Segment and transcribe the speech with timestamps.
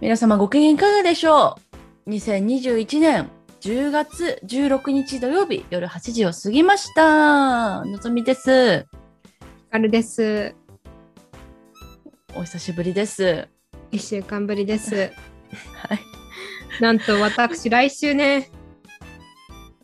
[0.00, 1.56] 皆様ご機嫌いかがでしょ
[2.06, 7.84] う ?2021 年10月16日土曜日夜8時を過ぎました。
[7.84, 8.86] のぞみです。
[9.70, 10.54] カルです。
[12.34, 13.48] お久しぶりです。
[13.92, 14.94] 一週間ぶりです。
[15.88, 16.00] はい。
[16.80, 18.50] なんと私、来週ね、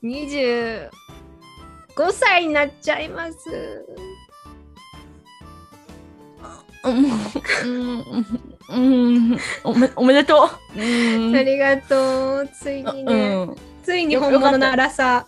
[0.02, 0.90] 25
[2.12, 3.86] 歳になっちゃいます。
[6.82, 10.80] うん、うん、うん、おめ、おめでとう。
[10.80, 12.48] うんありがとう。
[12.48, 15.26] ついにね、うん、ついに本物の荒さ。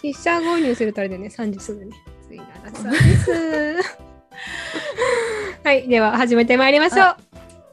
[0.00, 1.96] 筆者購入するとあれでね、30すぐね。
[2.26, 3.30] ついに荒さです。
[5.64, 7.16] はい、では始めてまいりましょう。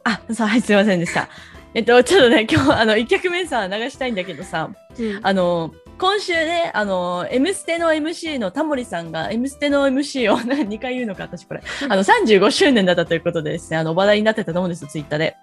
[0.04, 1.28] あ、そう、はい、すいませんでした。
[1.74, 15.36] えっと、ちょっとね、今日、あの、一曲目さ、流したいんだけどさ、うんあの、今週ね、あの、M ステの MC のタモリさんが、M ステの MC を 2回言うのか、私これ、あの、35周年だったということでですね、あの、話題になってたと思うんですよ、ツイッターで。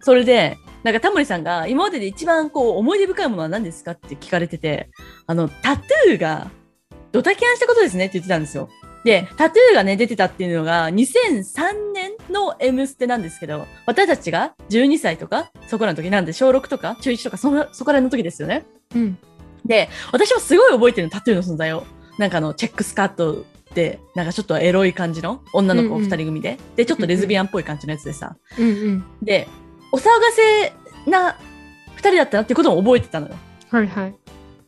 [0.00, 4.88] それで、なんかタモリさんが、今までで一番こう、思い出深いものは何ですかって聞かれてて、
[5.26, 6.50] あの、タトゥーが、
[7.12, 8.70] ドタキャンしたことですねって言ってたんですよ。
[9.04, 18.64] で、タトゥーがね、出てたっていうのが、2003年の M ステなんですけど、私たちが12歳とか、そこらの時なんで、小6とか、中1とか、その、そこらの時ですよね。
[18.94, 19.18] うん。
[19.66, 21.84] で、私はすごい覚えてるの、タトゥーの存在を。
[22.18, 28.36] なんかあの、チェックスカートで、なんかちょっとエロい感じの女の子うんうん二人組で、で、ちょっとレズビアンっぽい感じのやつでさ。
[28.58, 29.04] うんうん。
[29.22, 29.48] で、
[29.92, 31.38] お騒がせな
[31.94, 33.34] 二人だったなっていうことも覚えてたのよ。
[33.70, 34.14] はいはい。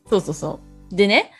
[0.08, 0.60] そうそうそ
[0.92, 0.94] う。
[0.94, 1.32] でね、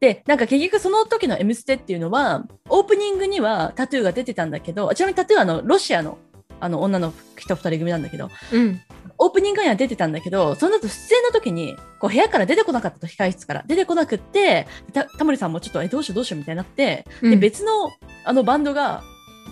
[0.00, 6.18] で、なんか結局その時の M ステっていうのは、オープニングにはタトゥーが出てたんだけど、ちなみにタトゥーはあの、ロシアの
[6.60, 8.80] あの女の人二人組なんだけど、うん。
[9.18, 13.64] オープニングには出てたんだけど、その後出演の時に、こう部屋から出てこなかったと、控室から。
[13.66, 17.92] 出てこなくって、たタモリさんもちょっと、え、どうしようどうしようみたいになって、で、うん別の
[18.24, 19.02] あのバンドが、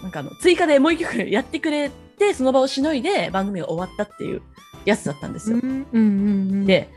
[0.03, 4.43] なんかあの、追加でもう一曲 やってくれて、その場をしのいで番組が終わったっていう
[4.85, 5.59] やつだったんですよ。
[6.67, 6.89] で、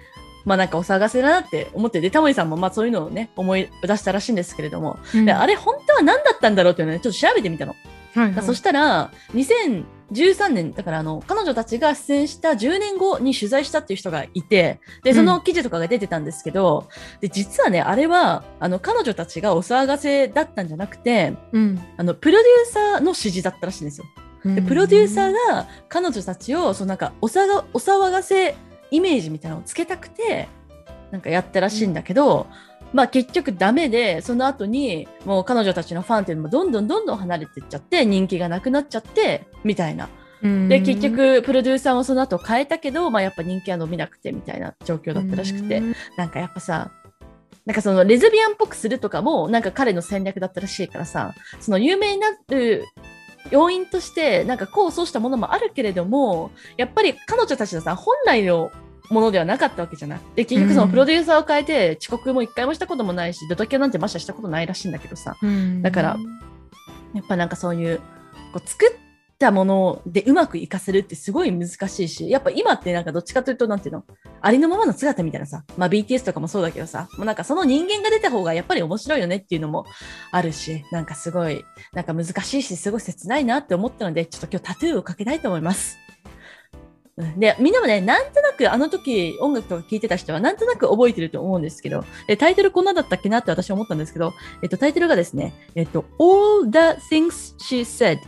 [0.46, 7.76] まあなんかお騒がせだなって思って、で、タモリさんもまあそういうのをね、思い出したらしいんですけれども、うん、であれ本当は何だったんだろうっていうのをね、ちょっと調べてみたの。
[8.14, 16.90] はいはい、そしたら、2013年、だからあの、彼女たちが出演した10年後に取材したっていう人がいて、で、その記事とかが出てたんですけど、
[17.22, 24.06] で、実はね、あれは、あの、彼女たちがお騒がせだったんじゃなくて、うん、あの、プロデューサーの指示だったらしいんですよ。
[24.44, 28.56] で、プロデューサーが彼女たちを、そのなんか、おさが、お騒がせ
[28.90, 30.50] イメージみたいなのをつけたくて、
[31.12, 32.48] なんかやったらしいんだけど、
[32.94, 40.10] まあ結局ダメで、その後にもう彼女たちのファンっていうのもどんどんどんどん離れていっちゃって、人気がなくなっちゃって、みたいな。
[40.44, 45.96] うん、で、結局プロデューサーもその後変えたけど、まあやっぱ人気は伸びなくてみたいな状況だったらしくて、うん。
[46.18, 46.92] なんかやっぱさ、
[47.66, 52.86] なんかそのレズビアンっぽくするとかも、なんか彼の戦略だったらしいからさ、その有名になる
[53.52, 58.72] 要因として、なんか功を奏したものもあるけれども、やっぱり彼女たちのさ、本来の
[59.12, 60.20] ものではなかったわけじゃない。
[60.36, 66.18] で、結局そのプロデューサーを変えて、遅刻も一回もしたこともないし、ドタキャなんてましてしたことないらしいんだけどさ、うん、だから
[67.14, 68.00] やっぱなんかそういう、
[68.54, 68.98] こう作っ
[69.38, 74.04] たものでうまくいかせるってすごい難しいし、やっぱ今ってなんかどっちかというと、なんていうの？
[74.40, 79.86] ありのままの姿みたいなさ、まあ BTS とかもそうだけどさ、もうなんかその人間が出た方がやっぱり面白いよねっていうのも
[80.32, 85.98] あるし、なんかすごい、なんか難しいし、すごい切ないなって思ったので、ちょっと今日タトゥーをかけたいと思います。
[87.18, 94.34] うんで、みんなもね、なんとなくあの時音楽とか聴いてた人はなんとなく覚えてると思うんですけど、でタイトルこんなだったっけなって私は思ったんですけど、
[94.64, 98.20] えっと、タイトルがですね、えっと、All the Things She Said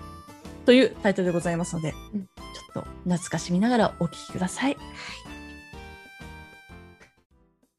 [0.66, 4.78] というタイトルでございますので、うんちょっと懐かしみながらお聴きください。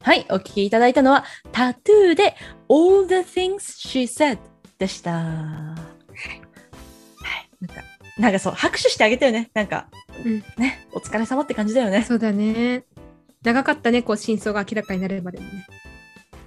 [0.01, 2.35] はい、お聴きいただいたのは、タトゥーで
[2.69, 4.37] All the Things She Said
[4.77, 5.11] でした。
[5.13, 5.75] は
[6.31, 7.65] い。
[7.65, 7.81] なんか、
[8.17, 9.49] なんかそう、拍手してあげたよね。
[9.53, 9.87] なんか、
[10.25, 12.03] うんね、お疲れ様って感じだよね。
[12.03, 12.85] そうだね。
[13.43, 15.67] 長かったね、こう真相が明らかになるまでもね。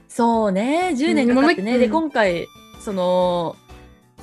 [0.09, 1.79] そうね、10年かかってね。
[1.79, 2.47] で、うん今回、
[2.81, 3.57] その、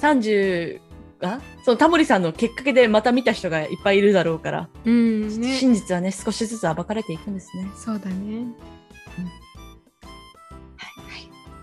[0.01, 0.79] 30
[1.19, 5.57] が、そのタモリさんのきっかけでまた見た人がいっぱいいるだろうから、うん、ね。
[5.57, 7.67] 真実はね、少しずつ暴かれていくんですね。
[7.77, 8.47] そうだね。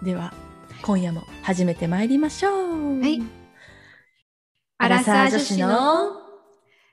[0.03, 0.35] では、
[0.83, 3.01] 今夜も始めてまいりましょう。
[3.01, 3.42] はい。
[4.83, 6.23] アラサー女子の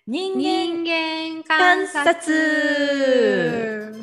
[0.05, 3.95] 人間観察。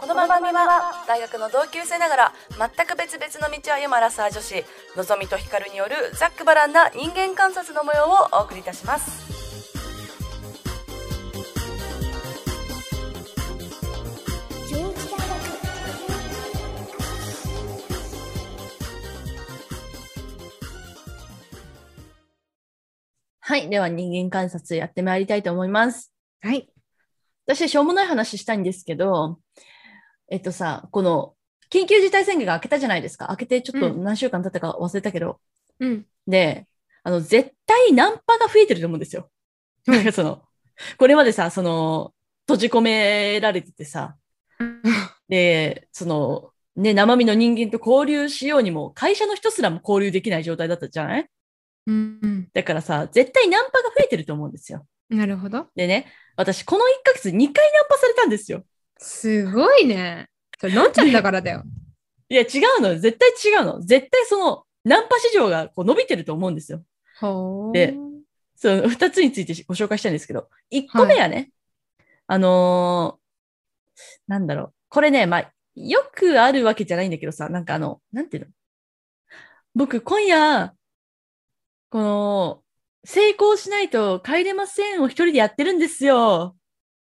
[0.00, 4.64] この番組は大学の同級生ながら全く別々の道を歩むアラサー女子
[4.96, 9.47] のぞみとひかるによるざっくばらんな人間観察の模様をお送りいたします
[23.48, 23.70] はい。
[23.70, 26.12] では人間観察やってまいりたいと思います。
[26.42, 26.70] はい。
[27.46, 29.38] 私、しょうもない話したいんですけど、
[30.30, 31.32] えっとさ、この
[31.72, 33.28] 緊急事態宣言が明けたじゃないですか。
[33.30, 35.40] 明けてちょっとうん何週間経ったか忘れたけど。
[35.80, 36.04] うん。
[36.26, 36.66] で、
[37.02, 39.30] あの、絶対ナンパが増えてると思うんですよ。
[39.86, 40.42] うんなんかその、
[40.98, 42.12] これまでさ、その、
[42.46, 44.18] 閉じ込められててさ、
[45.30, 51.30] で、その、ね、生身の人間と交流しようにも、会社の人すらも交流できない状態だったじゃない？
[51.92, 52.48] うん。
[52.52, 54.86] だからさ、絶対ナンパが増えてると思うんですよ。
[55.08, 55.68] なるほど。
[55.74, 57.52] でね、私、この1ヶ月2回ナン
[57.88, 58.64] パされたんですよ。
[58.98, 60.28] すごいね。
[60.60, 61.62] それ、のんちゃんだからだよ。
[62.28, 62.98] いや、違うの。
[62.98, 63.80] 絶対違うの。
[63.80, 66.82] 絶対その、ナンパ市場がこう伸びてると思うんですよ。
[67.72, 67.96] で
[68.54, 71.52] その2つについてご紹介したいんですけど、1個目はね、
[72.26, 74.74] あのーなんだろう。
[74.88, 78.50] これね、まあ、よくあるわけじゃないんだけどさ、なんかあの、なんていうの？
[79.74, 80.72] 僕、今夜、
[81.90, 82.62] この、
[83.04, 86.56] 成功しないと帰れませんを一人でやってるんですよ。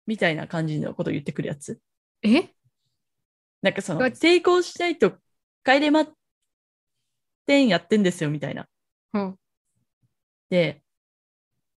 [0.06, 1.79] みたいな感じのことを言ってくるやつ。
[2.24, 2.50] え？
[3.62, 5.13] なんかそのが、成功しないと
[5.65, 6.06] 帰れま
[7.47, 8.68] せんやってんですよ、みたいな。
[9.12, 9.39] ほう
[10.50, 10.83] で、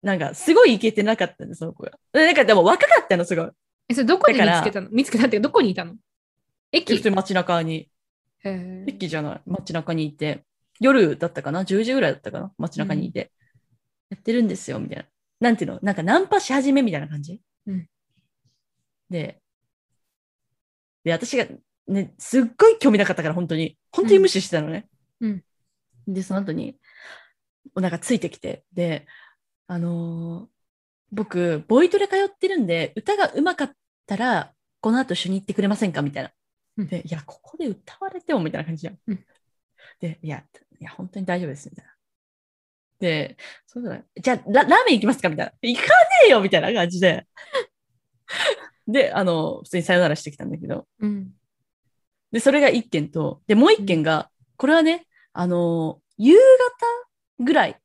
[0.02, 1.92] なんか、すごいイケてなかったんです、その子が。
[2.14, 3.50] なんか、でも若かったの、すごい。
[3.88, 4.90] え、それどこで見つけたの？
[4.92, 5.96] 見つけたってどこにいたの？
[6.72, 6.96] 駅？
[6.98, 7.90] 普通に街中に、
[8.44, 10.44] 駅じゃない、街中にいて、
[10.80, 12.52] 夜だったかな ?10 時ぐらいだったかな？
[12.58, 13.32] 街中にいて、
[14.10, 15.06] やってるんですよ、みたいな。
[15.40, 15.80] なんていうの？
[15.82, 17.88] なんかナンパし始めみたいな感じ、うん
[19.10, 19.42] で、
[21.04, 21.46] で、私が
[21.88, 23.78] ね、すっごい興味なかったから、本当に。
[23.92, 24.88] 本当に無視してたのね。
[25.22, 25.44] うん
[26.08, 26.80] で、その後に、
[27.76, 29.06] なんかついてきて、で、
[29.68, 30.48] あのー
[31.12, 33.72] 僕、ボイトレ通ってるんで、歌が上手かっ
[34.06, 36.04] たら、この後一緒に行ってくれませんか？
[36.04, 36.32] みたいな。
[36.78, 38.98] うんで、いや、ここで歌われてもみたいな感じじゃん。
[39.08, 39.26] うん
[40.00, 40.44] で、いや、
[40.80, 41.92] いや、本当に大丈夫です、みたいな。
[43.00, 44.06] で、そうだね。
[44.22, 45.54] じゃあラ、ラーメン行きますかみたいな。
[45.62, 45.90] 行かね
[46.28, 47.26] えよみたいな感じで。
[48.88, 50.88] で、あの、普通にさよならしてきたんだけど。
[51.00, 51.32] うん。
[52.32, 57.82] で、それが一件と、で、もう一件が、これはね、あの、夕方ぐらい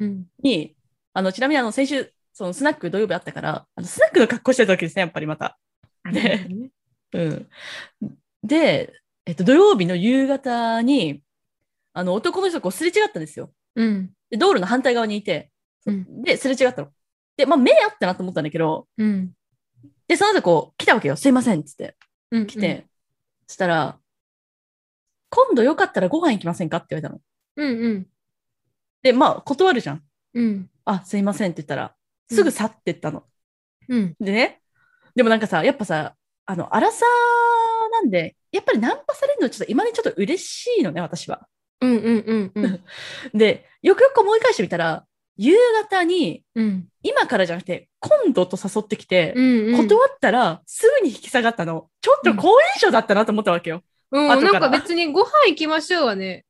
[0.00, 0.26] うん。
[0.42, 0.76] に、
[1.12, 5.58] あの、ちなみにあの、先週、そのスナック土曜日あったから、あのスナックの格好してた時ですね、やっぱりまた。
[6.10, 6.70] ねね。
[7.12, 7.48] うん。
[8.42, 8.92] で、
[9.24, 11.22] えっと、土曜日の夕方に、
[11.94, 13.52] あの、男の人がこうすれ違ったんですよ。
[13.76, 14.10] うん。
[14.28, 15.50] で、道路の反対側にいて、
[15.86, 16.88] うんで、すれ違ったの。
[17.36, 19.32] で、まあ、目あったなと思ったんだけど、うん。
[20.06, 21.16] で、その後こう、来たわけよ。
[21.16, 21.96] すいません、っつって。
[22.30, 22.46] うん。
[22.46, 22.86] 来て、
[23.46, 23.98] そしたら、
[25.30, 26.76] 今度よかったらご飯行きませんか？
[26.76, 27.20] って言われたの。
[27.56, 27.78] うん。
[27.78, 28.06] うん。
[29.02, 30.02] で、まあ、断るじゃん。
[30.34, 30.70] うん。
[30.84, 31.94] あ、すいませんって言ったら、
[32.30, 33.24] すぐ去ってったの。
[33.88, 34.16] うん。
[34.20, 34.60] でね、
[35.14, 36.16] でもなんかさ、やっぱさ、
[36.46, 37.04] あの、荒さ
[37.92, 41.46] なんで、やっぱりナンパされるのちょっと今にちょっと嬉しいのね、私は。
[41.80, 41.90] うん。
[41.90, 42.52] うん。
[42.54, 42.62] うん。
[42.62, 43.38] うん。
[43.38, 45.04] で、よくよく思い返してみたら、
[45.36, 46.88] 夕方に、うん。
[47.02, 49.76] 今からじゃなくて、今度と誘ってきて、うん。
[49.76, 51.88] 断ったら、すぐに引き下がったの。
[52.00, 53.82] ちょっと好印象だったなと思ったわけよ。
[54.12, 54.28] うん。
[54.28, 56.44] なんか別にご飯行きましょうはね。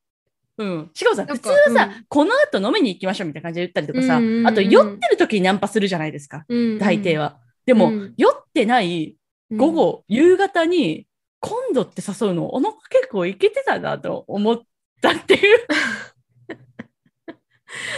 [0.57, 0.91] うん。
[0.93, 6.79] しかもさ、普通はさ、かうんこの後飲みに行きましょうみたいな感じで言ったりとかさ、うんうんうんあと酔ってる時にナンパするじゃないですか、うん。
[6.79, 7.39] 大抵は。
[7.65, 9.15] でも、うん酔ってない
[9.51, 9.57] うん。
[9.57, 11.07] 午後、夕方に、
[11.39, 14.61] 今度って誘うの、あの結構いけてたなと思っ
[15.01, 15.67] たっていう。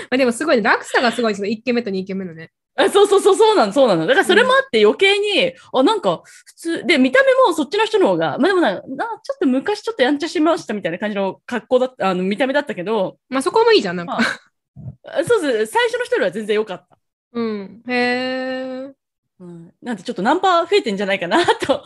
[0.09, 0.63] まあでもすごいね。
[0.63, 1.51] 落差がすごいですよ。
[1.51, 2.51] 1軒目と2軒目のね。
[2.75, 4.05] あそうそうそう、そうなの、そうなの。
[4.05, 13.95] だからそれもあって余計に、あ、なんか普通、で、見た目もそっちの人の方が、まあでもな、なちょっと昔ちょっとやんちゃしましたみたいな感じの格好だった、あの、見た目だったけど、まあそこもいいじゃん。
[13.95, 14.13] なんか。
[14.13, 14.19] ま
[15.19, 16.99] あそうそう、最初の人よりは全然良かった。
[17.33, 17.83] うん。
[17.87, 18.93] へえ。
[19.39, 21.83] うん、なんでちょっとナンパ増えてんじゃないかなと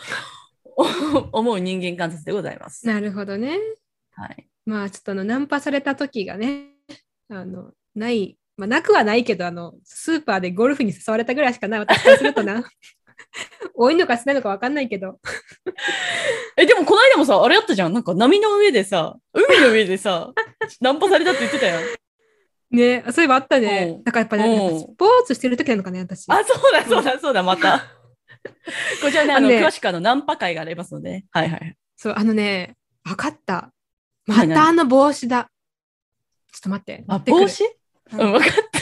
[1.34, 2.86] 思う人間観察でございます。
[2.86, 3.58] なるほどね。
[4.12, 4.51] はい。
[4.66, 6.68] まあちょっとあのナンパされた時がね、
[7.30, 12.64] あの、ない、まあなくはないけど、あの、スーパーでゴルフに誘われたぐらいしかない私からするとな。
[13.76, 15.20] 多いのか少ないのか分かんないけど。
[16.58, 17.94] え、でもこの間もさ、あれやったじゃん。
[17.94, 20.32] なんか波の上でさ、海の上でさ、
[20.82, 21.80] ナンパされたって言ってたよ。
[22.72, 24.04] ね、そういえばあったねうん。
[24.04, 26.26] だからやっぱね、うんスポーツしてる時なのかね、私。
[26.30, 27.84] あ、そうだ、そうだ、そうだ、また。
[29.02, 31.76] こちらね、あの、あのね詳しくあの、ナンパ会がありますので、ね、はいはい。
[31.98, 33.72] そう、あのね、分かった。
[34.28, 35.50] はいまたあの帽子だ。
[36.52, 37.04] ちょっと待って。
[37.08, 37.64] あ、帽子？
[38.14, 38.82] うんうん、わかった。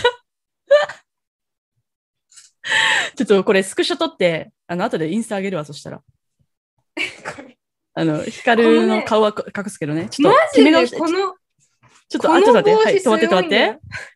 [3.15, 6.01] ちょっとこれスクショ撮って、あの、後でインスタあげるわ、そしたら。
[7.93, 10.07] あの、ヒカルの顔は隠すけどね。
[10.09, 11.35] ちょマっと、ジで決めて、この、
[12.07, 12.75] ちょっと、こあ、ちょっと待って。
[12.75, 13.49] はい、止まって、止まっ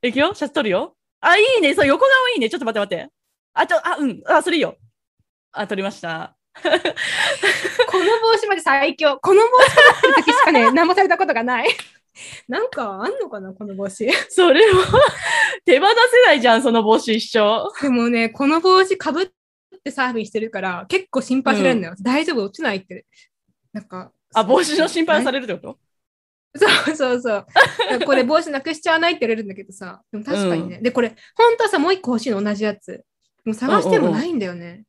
[0.02, 0.08] て。
[0.08, 0.96] いくよ、シャツ撮るよ。
[1.20, 1.74] あ、いいね。
[1.74, 2.50] そう、横顔いいね。
[2.50, 3.14] ちょっと待って、待って。
[3.54, 4.22] あ、ちょ、あ、うん。
[4.26, 4.78] あ、それいいよ。
[5.52, 6.36] あ、撮りました。
[6.64, 9.18] この帽子まで最強。
[9.22, 11.68] この帽子かぶってる時しかね、 何もされたことがない。
[12.48, 14.08] なんかあんのかな、この帽子。
[14.30, 14.86] それは
[15.66, 17.70] 手放せないじゃん、その帽子一生。
[17.82, 19.28] でもね、この帽子かぶっ
[19.84, 21.96] てサーフィンしてるから、結構心配されるんだよ。
[22.02, 23.06] 大丈夫、落ちないって。
[23.74, 24.12] なんか。
[24.36, 25.80] あ、帽子の心配をされれるってこと？
[26.56, 27.46] そうそうそう。
[28.06, 30.04] これ帽子なくしちゃわないって言われるんだけどさ。
[30.12, 30.80] でも確かにね。
[30.82, 33.04] で、これ、本当はさ、もう一個欲しいの同じやつ。
[33.44, 34.84] もう探してもないんだよね。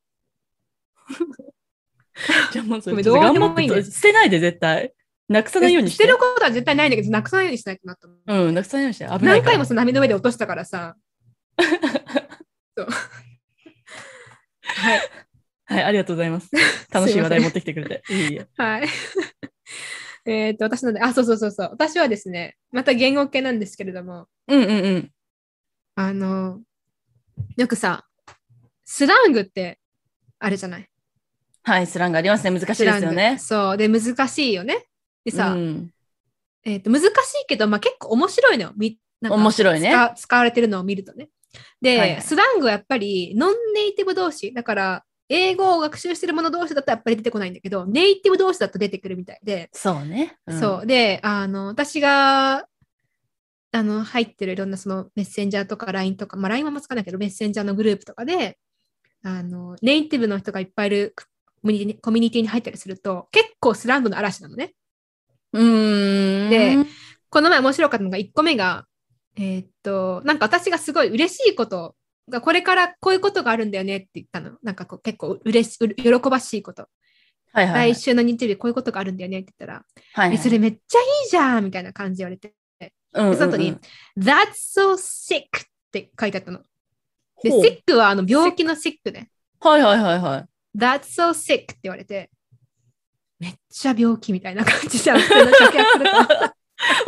[2.51, 4.93] じゃあもうそれどうでもいいね頑張って捨てないで絶対。
[5.27, 6.03] なくさないようにして。
[6.03, 8.47] 捨てることは絶対ないんだけど、なくさないようにしないとなと思う。
[8.47, 9.05] うん、なくさないようにして。
[9.05, 9.39] 危ない。
[9.39, 10.95] 何回もさ、波の上で落としたからさ。
[12.77, 12.87] そう。
[14.61, 14.99] はい。
[15.67, 16.49] はい、ありがとうございます。
[16.91, 18.03] 楽しい話題持ってきてくれて。
[18.13, 18.41] いい。
[18.55, 18.87] はい。
[20.27, 21.69] えっと、私ので、あ、そうそうそうそう。
[21.71, 25.11] 私はですね、また言語系なんですけれども、うんうんうん。
[25.95, 26.61] あの、
[27.57, 28.05] よくさ、
[28.83, 29.79] スラングって
[30.39, 30.89] あるじゃない？
[31.65, 32.51] はい、スラングありますね。
[32.51, 33.39] 難しいですよねグ。
[33.41, 33.77] そう。
[33.77, 34.85] で、難しいよね。
[35.25, 35.89] でさ、うん、
[36.63, 37.11] えっと難しい
[37.47, 38.73] けど、まあ、結構面白いのよ。
[38.77, 41.29] みなんか面白いね使使われてるのを見るとね。
[41.81, 44.53] で、はいはいスラングはやっぱりノンネイティブ同士。
[44.53, 50.37] だから、英語を学習してる者同士だとやっぱり出てこないんだけど、ネイティブ同士だと出てくるみたいで、そうね。
[50.51, 50.85] んそう。
[50.85, 52.67] で、あの、私が、
[53.71, 58.59] あの、入ってるいろんなそのメッセンジャーとか LINE とか、まあ LINE はもつかないけど、メッセンジャーのグループとかで、
[59.23, 61.25] あの、ネイティブの人がいっぱいいるコ
[61.65, 64.73] ミュニティコミュニティに入ったりすると、結構スラングの嵐なのね。
[65.53, 66.49] うーん。
[66.49, 66.77] で
[67.29, 68.85] この前面白かったのが1個目が、
[69.35, 71.95] えーっと、なんか私がすごい嬉しいこと
[72.29, 74.57] が、これからこういうことがあるんだよねって言ったの。
[74.63, 76.87] なんかこう結構嬉しう喜ばしいこと。
[77.55, 82.53] はいはいはい来週の日曜日こういうことがあるんだよねって言ったら、はいはいえそれめっちゃいいじゃんみたいな感じで言われて、
[83.13, 83.77] うんうんうんでその後に
[84.17, 85.45] That's so sick っ
[85.91, 86.59] て書いてあったの。
[87.41, 89.29] で、sick はあの病気の sick ね。
[89.61, 90.45] はいはいはいはい。
[90.75, 92.29] That's so sick って言われて、
[93.39, 95.19] めっちゃ病気みたいな感じじゃん。
[95.19, 96.55] 普通の直訳すると。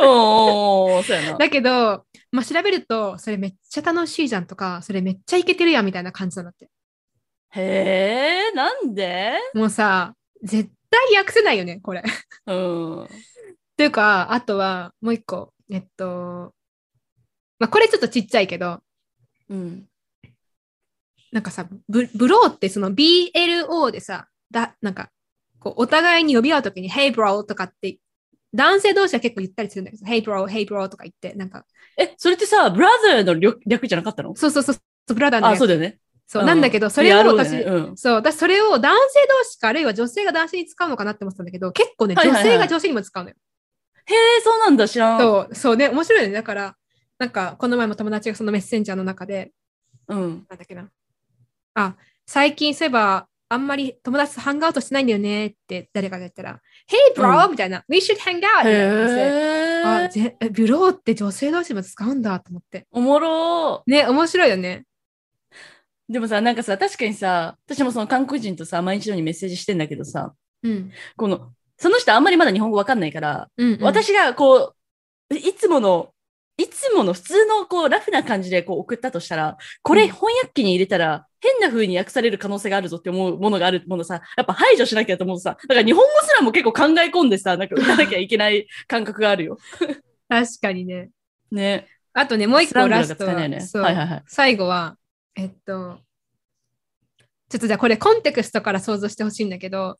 [0.00, 1.38] おそうやな。
[1.38, 6.70] だけど、まあ、調べると、それめっちゃ楽しいじゃんとか、それめっちゃイケてるやんみたいな感じなんだって。
[7.50, 9.34] へえ、なんで？
[9.54, 12.02] もうさ、絶対訳せないよね、これ。
[12.46, 13.04] うん。
[13.04, 13.08] っ
[13.76, 16.54] ていうか、あとはもう一個、えっと、
[17.58, 18.80] まあ、これちょっとちっちゃいけど、
[19.48, 19.88] うん。
[21.32, 25.10] なんかさ、ブブローってその BLO でさ、だなんか、
[25.58, 27.98] こうお互いに呼び合うときに Hey bro とかって、
[28.54, 31.64] 男性同士は結構言ったりするんだけど、Hey bro, Hey bro とか言って、なんか、
[31.98, 34.34] え、それってさ、ブラザーの略略じゃなかったの？
[34.36, 35.98] そうそうそう、ブラダーのやあ、つそうだよね。
[36.26, 43.36] そううんなんだけど、それを私、よねうんそう、私それを男性同士か、あるいは女性が男性に使うのかなって思ってたんだけど、結構ね、はいはいはい女性が女性にも使うのよ。
[44.06, 45.20] へえ、そうなんだ、知らん。
[45.20, 46.34] そう、そうね、面白いよね。
[46.34, 46.76] だから、
[47.18, 49.52] なんか、この前も友達がそのメッセンジャーの中で、
[50.06, 50.18] うん。
[50.48, 50.88] なんだっけな。
[51.78, 58.64] あ、最近そういえば、あんまり友達とハングアウトしてないんだよねって誰かが言ったら、Hey bro!、うんみたいな、We should hang out!
[58.64, 62.86] みたいなブローって女性同士も使うんだと思って。
[62.90, 64.84] おもろね、面白いよね。
[66.10, 66.12] ー。
[66.12, 70.90] でもさ、なんかさ、確かにさ、私もその韓国人とさ、毎日のようにメッセージしてんだけどさ、うん。
[71.16, 74.74] この、その人あんまりまだ日本語わかんないから、うん、うん、私がこ
[75.30, 76.12] う、いつもの、
[76.58, 89.58] いつもの普通のこうラフな感じでこう送ったとしたら、これうん翻訳機に入れたら変な風に訳される可能性があるぞって思うものがあるものさ、やっぱ排除しなきゃと思うとさ、だから日本語すらも結構考え込んでさ、なんか打たなきゃいけない感覚があるよ。
[90.28, 91.10] 確かにね。
[91.50, 91.86] ね。
[92.12, 94.96] あとね、もう一個ラストは、ねはいはいはい最後は、
[95.36, 96.00] えっと、
[97.48, 99.98] ちょっとじゃあこれコンテクストから想像してほしいんだけど、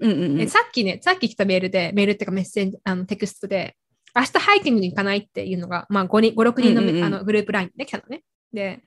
[0.00, 0.40] うんうんうん。
[0.40, 3.76] えさっきね、さっき来たメールで、メールっていうかメッセージ、あのテクストで、
[4.14, 8.22] 明日ハイキングに行かないっていうのが、まあ5人、5、6人の,、うんうんうんあのグループラインで来たのね。
[8.52, 8.80] で、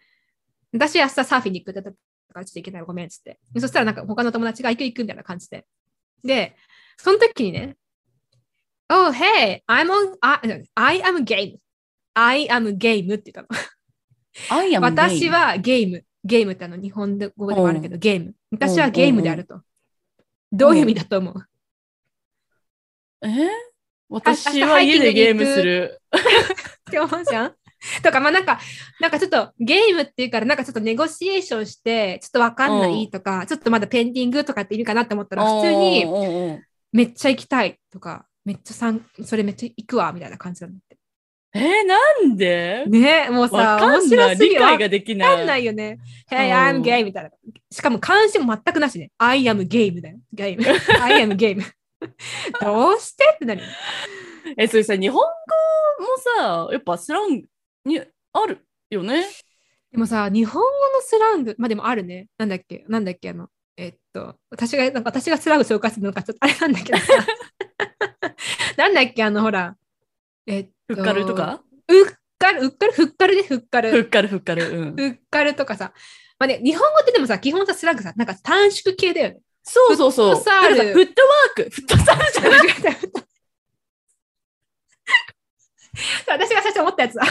[0.74, 3.40] 私明日サーフィンに行くって言ったからちょっと行けないごめんっつって。
[3.54, 5.66] でそしたらなんか他の友達が行く行くみたいな感じで。
[6.24, 6.56] で、
[6.98, 7.78] その時にね、
[8.90, 11.58] Oh, hey, I'm on, I, I am game.
[12.14, 13.48] I am game って言ったの。
[14.50, 16.06] I am 私はゲーム。
[16.24, 18.34] ゲームってあの日本語でもあるけど、ゲーム。
[18.52, 19.62] 私はゲームであると。
[20.52, 21.48] どういう意味だと思う？
[23.28, 23.50] え？
[24.10, 26.02] 私は家でゲームする。
[26.12, 27.56] って思うじゃん？
[28.04, 28.60] とか、まあなんか、
[29.00, 36.06] なんかちょっとゲームっていうから、なんかちょっとネゴシエーションして、ちょっとわかんないとか、ちょっとまだペンディングとかって意味かなって思ったら、普通に
[36.92, 40.98] めっちゃ行きたいとか、めっちゃさん、それめっちゃ行くわ、みたいな感じなんだって。
[41.56, 42.86] えー、なんで？
[42.88, 44.02] ねもうさ、面。
[44.02, 44.54] 白すぎる。
[44.54, 45.38] 理解わができない。
[45.38, 46.00] かんないよね。
[46.32, 47.30] うん Hey, I'm game みたいな。
[47.70, 49.12] しかも関心も全くなしね。
[49.20, 50.18] I am game だよ。
[50.32, 50.64] ゲーム。
[51.00, 51.62] I am game。
[52.60, 53.24] どうして？
[53.36, 53.62] ってなる。
[54.58, 57.48] え、それさ、日本語もさ、やっぱスラング
[57.86, 58.60] にある
[58.90, 59.26] よね。
[59.92, 62.28] でもさ、日本語のスラング、まあでもあるね。
[62.38, 67.06] なんだっけ、なんだっけ、あの、えっと、私が、なんか私がスラング紹介するのかちょっとあれなんだけどさ。
[68.78, 69.76] なんだっけ、あの、ほら、
[70.48, 71.62] えっと、ふっかるとか？
[71.88, 72.06] うっ
[72.40, 73.92] かる、うっかる、ふっかるで、ふっかる。
[73.92, 74.80] ふっかるふっかる。
[74.80, 74.96] うん。
[74.96, 75.94] ふっかるとかさ。
[76.40, 79.40] まあね、日本語ってでもさ、基本さ、スラングさ、なんか短縮系だよね。
[79.64, 80.36] そうそうそう。
[80.36, 81.70] フットワーク。
[81.70, 82.58] フットサルじゃな
[86.28, 87.24] 私が最初思ったやつだ。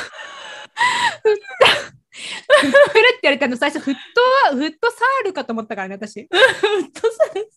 [1.23, 1.67] ふった。
[1.67, 6.23] ふって言われたの最初、フットは、フットサールかと思ったからね、私。
[6.23, 7.50] フットサル。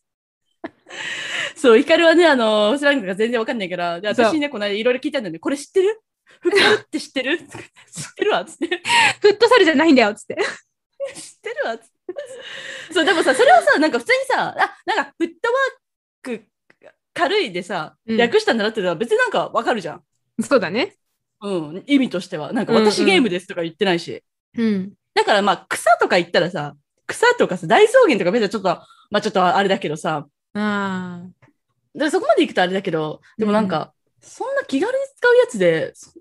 [1.55, 5.39] そう、ヒカルはね、あの、スラングが全然わかんないから、で私ね、この間いろいろ聞いたんだよね。
[5.39, 6.01] これ知ってる？
[6.41, 7.37] フッカルって知ってる？
[7.37, 7.45] 知っ
[8.15, 8.67] てるわ、つって。
[9.21, 10.35] フットサルじゃないんだよ、つって。
[10.35, 11.93] 知ってるわ、つって。
[12.93, 15.49] そう、でもさ、それをさ、なんか普通にさ、あ、なんかフット
[16.29, 16.45] ワーク
[17.13, 20.03] 軽いでさ、うん略したんだなってのは別になんかわかるじゃん。
[20.43, 20.95] そうだね。
[21.45, 22.53] うん、意味としては。
[22.53, 24.23] なんかうんうん私ゲームですとか言ってないし。
[24.57, 24.93] うん。
[25.13, 26.75] だからまあ草とか言ったらさ、
[27.07, 28.69] 草とかさ、大草原とか別にちょっと、
[29.11, 31.21] まあちょっとあれだけどさ、ああ。
[31.93, 36.11] だからそこまで行くとあれだけど、でもなんか、そんな気軽に使うやつで、そ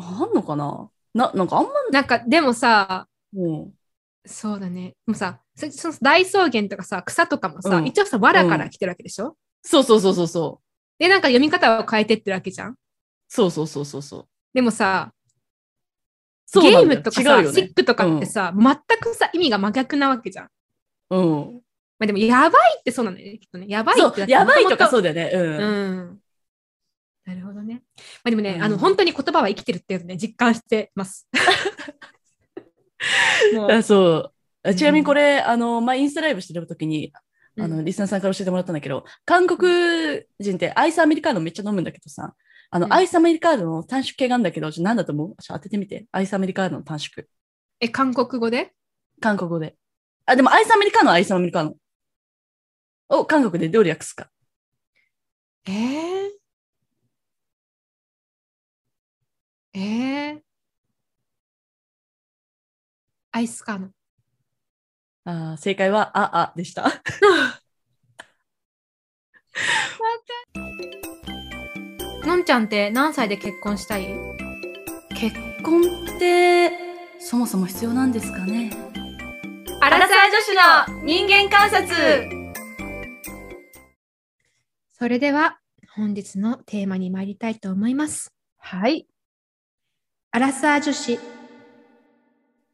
[0.00, 0.88] あんのかな？
[1.14, 3.72] な、なんかあんま、なんか、でもさ、も
[4.24, 4.94] そうだね。
[5.06, 11.02] でもさ、そその大草原とかさ、草とかもさ、うん一応さ、わらから来てるわけでしょ、う、そうそうそうそうそう。
[11.02, 12.76] で、なんか読み方を変えてってるわけじゃん？
[13.28, 14.26] そうそうそうそうそう。
[14.54, 15.12] でもさ、
[16.60, 17.52] ゲームとかさ、ね。
[17.52, 20.48] シックとかってさ、全くさ、意味が真逆なわけじゃん。
[21.10, 21.54] うん。
[21.98, 23.66] まあでも、やばいってそうなんだよね、きっとね。
[23.68, 24.90] やばいってやばいとかう。
[24.90, 25.30] そうだよね。
[25.34, 25.42] うん。
[25.42, 25.46] う
[26.12, 26.20] ん。
[27.24, 27.82] なるほどね。
[28.22, 31.28] まあでもね、うんあの、本当に言葉は生きてるっていうのね、実感してます。
[33.70, 34.32] あそう
[34.62, 34.74] あ。
[34.74, 37.12] ちなみうんにこれ、あの、まあ、インスタライブしてる時に、
[37.58, 42.34] あの、うんリスナーさんから教えてもらったんだけど、韓国人ってアイスアメリカーノめっちゃ飲むんだけどさ、
[42.74, 45.36] あの、うんアイスアメリカーノの短縮系があるんだけど、ちょ何だと思う？
[45.40, 46.06] ちょ当ててみて。
[46.10, 47.24] アイスアメリカーノの短縮。
[47.78, 48.72] え、韓国語で？
[49.20, 49.76] 韓国語で。
[50.26, 51.76] あ、でもアイスアメリカーノはアイスアメリカーノ。
[53.10, 54.28] を韓国でどう略すか？
[55.66, 56.30] えー、
[59.74, 60.40] えー、
[63.30, 63.90] アイスカーノ。
[65.26, 66.90] あー正解は、あ、あでした。
[72.26, 74.06] のんちゃんって何歳で結婚したい？
[75.14, 76.72] 結婚って、
[77.20, 78.70] そもそも必要なんですかね？
[79.80, 80.54] アアラサー女子
[80.96, 81.94] の人間観察
[84.92, 85.58] それでは
[85.94, 88.32] 本日のテーマに参りたいと思います。
[88.58, 89.06] はい。
[90.30, 91.18] アラサー女子、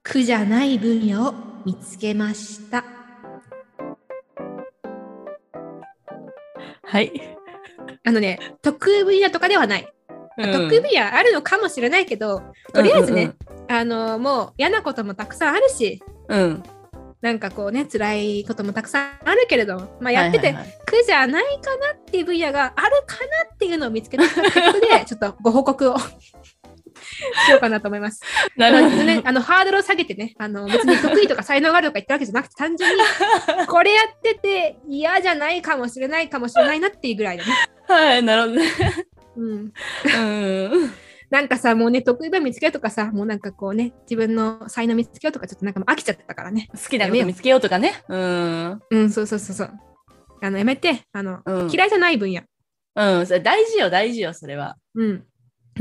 [0.05, 1.35] 苦じゃない分野を
[1.67, 2.85] 見つけました。
[6.85, 7.40] はい。
[8.05, 9.89] あのね、得意分野とかではない。
[10.37, 13.33] 得意分野あるのかもしれないけど、とりあえずね、
[13.69, 16.41] あのもう嫌なこともたくさんあるし、うん。
[16.41, 16.63] うん。
[17.21, 24.31] なんかこうね、辛いこともたくさんあるけれども、まあ、やってて、苦じゃないかなっていう分野があるかなっていうのを見つけたこ
[24.73, 25.97] とで、 ちょっとご報告を
[27.47, 28.23] しようかなと思います。
[28.57, 33.03] なるほどね、あのハードルを下げてね、あの別に得意とか才能があるとか言ったわけじゃなくて、単純に
[33.67, 37.53] これやってて嫌じゃないかもしれないかもしれないなっていうぐらいでね。
[37.89, 38.71] はい、なるほどね。
[39.37, 39.73] うん、
[40.05, 40.93] うん。
[41.31, 46.69] なんかさ、もうね、得意分野見つけようとかさ、もうなんかこうね、自分の才能見つけようとか、ちょっとなんかもう飽きちゃったからね。
[46.73, 48.03] 好きなこと見つけようとかね。
[48.09, 48.81] うん。
[48.91, 49.71] うん、そうそうそうそう。
[50.43, 52.43] あのやめて、あの、うん嫌いじゃない分野。
[52.97, 53.27] うん。
[53.27, 54.77] それ大事よ、大事よ、それは。
[54.97, 55.25] うん。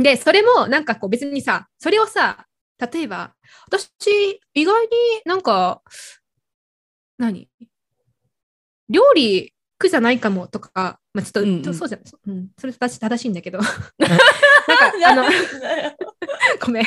[0.03, 2.47] で、それもなんかこう別にさ、それをさ、
[2.79, 3.33] 例えば、
[3.67, 4.89] 私、意外に
[5.25, 5.81] なんか、
[7.17, 7.49] 何？
[8.88, 11.73] 料理苦じゃないかもとか、まあ、ちょっと、うんうん。
[11.73, 13.73] そうじゃない、うん、それ正し正しいんだけど、 なんか、
[15.05, 15.23] あの、
[16.65, 16.83] ごめん。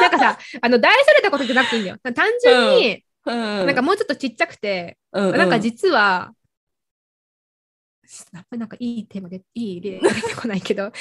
[0.00, 1.98] なんかさ、あの、大それたことじゃなくていいんだよ。
[2.14, 3.66] 単純に、うん。
[3.66, 6.32] なんかもうちょっとちっちゃくて、うん、なんか実は、
[8.32, 10.92] やっぱりなんかいいテーマで、いい例が出てこないけど、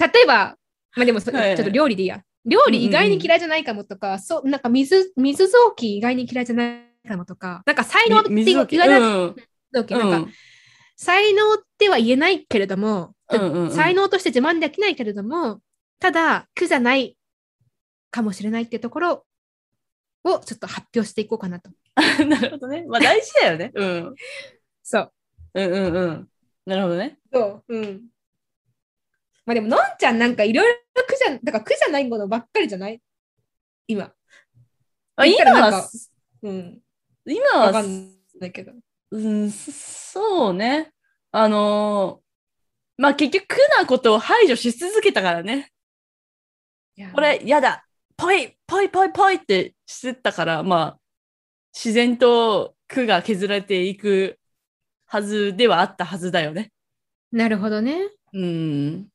[0.00, 0.56] 例えば、
[0.96, 2.22] まあでもそ、ちょっと料理でいいや。
[2.44, 9.36] 料理意外に嫌いじゃないかもとか、そう、なんか水、水臓器意外に嫌いじゃないかもとか、なんか才能ってみ水置き言わない、うん
[9.70, 10.30] なんか、
[10.96, 15.60] 才能っては言えないけれども、うんうんうん才能として自慢できないけれども、
[16.00, 17.16] ただ、苦じゃない
[18.10, 19.26] かもしれないっていうところ
[20.24, 21.70] をちょっと発表していこうかなと。
[22.26, 22.84] なるほどね。
[22.88, 23.72] まあ大事だよね。
[23.74, 24.14] うん。
[24.82, 25.12] そう。
[25.54, 26.28] うんうんうん。
[26.66, 27.18] なるほどね。
[27.32, 27.76] そう。
[27.76, 28.02] うん。
[29.48, 33.00] まあでも、のんちゃんなんかいろいろ苦じゃ、だから苦じゃないものばっかりじゃない？
[33.86, 34.12] 今。
[35.16, 35.88] あ今は
[36.42, 36.80] うん。
[37.24, 38.72] 今わかは、んないけど。
[39.10, 40.92] うん、そそうね。
[41.32, 45.72] あのーまあ結局苦なことを排除し続けたからね。
[47.14, 47.86] これ嫌だ。
[48.18, 50.98] ぽい、ぽいぽいぽいってしてたから、まあ、
[51.72, 54.38] 自然と苦が削られていく
[55.06, 56.70] はずではあったはずだよね。
[57.32, 58.10] なるほどね。
[58.34, 59.08] うん。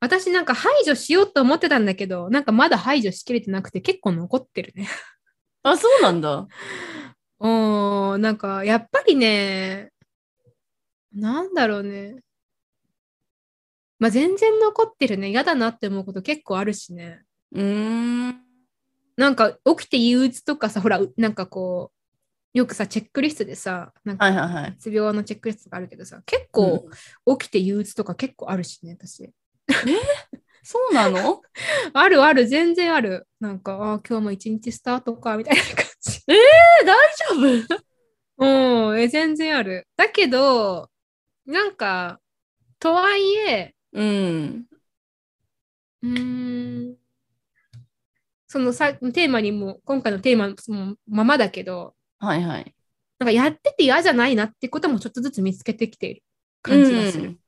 [0.00, 4.88] 私なんか排除しようと思ってたんだけど、なんかまだ排除しきれてなくて結構残ってるね。
[5.62, 6.46] あ、そうなんだ。
[7.40, 9.90] おー、なんかやっぱりね、
[11.12, 12.16] なんだろうね。
[13.98, 15.30] まあ全然残ってるね。
[15.30, 17.22] 嫌だなって思うこと結構あるしね。
[17.52, 18.40] うーん。
[19.16, 21.90] なんか起きて憂鬱とかさ、ほら、うなんかこ
[22.54, 24.70] う、よくさ、チェックリストでさ、なんかはいはいはい。
[24.70, 26.88] うつ病のチェックリストがあるけどさ、結構
[27.38, 29.30] 起きて憂鬱とか結構あるしね、私。
[30.62, 31.42] そうなの？
[31.94, 33.26] あるある、全然ある。
[33.40, 36.20] なんか、あー今日も一日スタートか、みたいな感じ。
[36.28, 36.34] え、
[36.84, 37.84] 大丈夫？
[38.90, 39.86] うん、え、全然ある。
[39.96, 40.90] だけど、
[41.46, 42.20] なんか、
[42.78, 44.66] とはいえ、うん。
[46.02, 46.96] うーん、
[48.46, 52.74] そのさ、テーマにも、今回のテーマのままだけど、はいはい。
[53.18, 56.22] なんかやってて嫌じゃないなってこともちょっとずつ見つけてきている
[56.62, 57.38] 感じがする。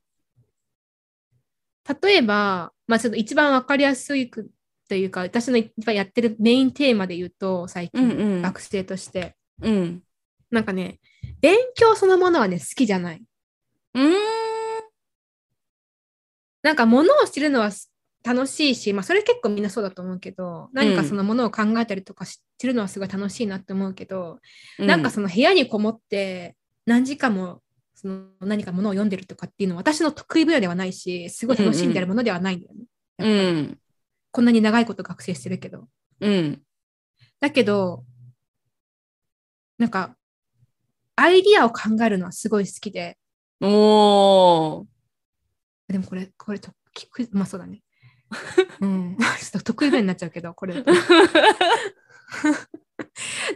[2.03, 4.51] 例えば、まあちょっと一番わかりやすいく
[4.89, 10.03] というか、私の一番やってるメインテーマで言うと、最近、うんうん学生として、うん。
[10.51, 10.99] なんかね、
[11.41, 13.23] 勉強そのものはね、好きじゃない。
[13.95, 14.15] うーん。
[16.63, 17.91] なんか物を知るのはす
[18.23, 24.41] 楽しいし、まあそれ結構みんなそうだと思うけど、何かそのものを考えたりとか知るのはすごい楽しいなって思うけど、
[24.79, 27.63] なんかその部屋にこもって何時間も
[28.01, 32.87] その何かものを読んでるとかっていうのは私の得意分野ではないし、すごい楽しんでるものではないんだよね。
[33.19, 33.79] うん。
[34.31, 35.87] こんなに長いこと学生してるけど。
[36.21, 36.63] うん。
[37.41, 38.05] だけど、
[39.77, 40.17] なんか、
[41.15, 43.19] アイディアを考えるのはすごい好きで、
[43.61, 44.87] おー。
[45.89, 47.83] でもこれ、これと、きまあそうだね。
[48.81, 49.19] うん。
[49.19, 50.83] ちょっと得意分野になっちゃうけど、これ。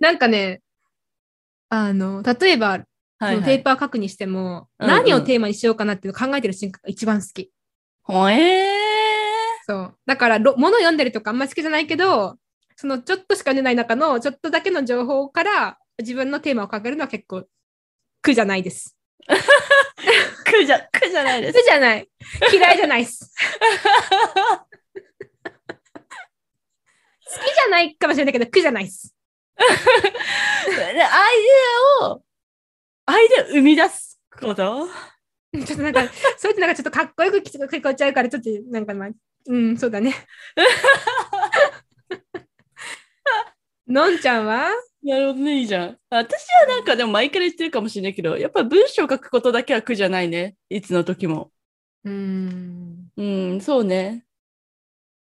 [0.02, 0.60] なんかね、
[1.70, 2.84] あの、例えば、
[3.24, 3.56] はいそのはい。
[3.56, 7.50] ペーパー書くにしても、うんうん何をテーマにしようかなっていうのを考えてる瞬間が一番好き。
[8.02, 8.64] ほえ
[9.66, 9.94] そう。
[10.06, 12.36] だから、ろ物を読んでるとかあんま好きじゃないけど、
[12.76, 17.44] そのちょっとしか読んでない中のちょっとだけの情報から自分のテーマを考えるのは結構
[18.20, 18.96] 苦じゃないです。
[19.28, 19.34] ー。
[20.44, 21.58] 苦じゃ、苦じゃないです。
[21.58, 22.08] 苦じゃない。
[22.52, 23.32] 嫌いじゃないです。
[27.24, 29.14] 好きじゃないかもしれないけど苦じゃないです。
[29.56, 29.64] で
[30.82, 31.04] アイデ
[32.02, 32.22] アを、
[33.06, 34.54] アイデア生み出すこと？
[34.54, 36.02] ちょっとなんか、
[36.38, 39.10] そうやってなんかちょっとかっこよく聞こえちゃうから、ちょっとなんかまあ、
[39.46, 40.14] うん、そうだね。
[43.86, 44.70] のんちゃんは？
[45.02, 45.98] なるほどね、いいじゃん。
[46.08, 50.56] 私はなんかでも前から言ってるかもしれないけど、やっぱ文章を書くことだけは苦じゃないね。
[50.70, 51.52] いつの時も。
[52.04, 53.10] うーん。
[53.16, 53.24] う
[53.56, 54.24] ん、そうね。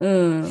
[0.02, 0.46] うん。
[0.48, 0.50] い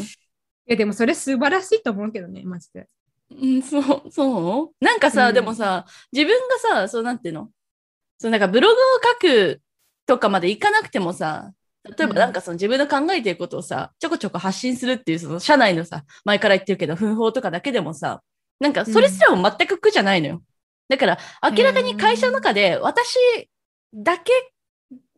[0.67, 2.89] や、でもそれ素晴らしいと思うけどね、マジで。
[3.31, 4.85] うん、そう、そう？
[4.85, 5.35] なんかさ、うん。
[5.35, 7.51] でもさ、自分がさ、そうなんていうの？
[8.19, 8.77] そう、なんかブログを
[9.13, 9.61] 書く
[10.07, 11.53] とかまでいかなくてもさ、
[11.85, 12.17] 例えばうん。
[12.17, 18.23] なんかその自分の考えていることをさ、ちょこちょこ発信するっていう、その社内のさ、前から言ってるけど、奮法とかだけでもさ、
[18.61, 20.43] なんかそれすらも全く苦じゃないのよ。
[20.89, 23.19] だから、明らかに会社の中で、私
[23.95, 24.33] だけ、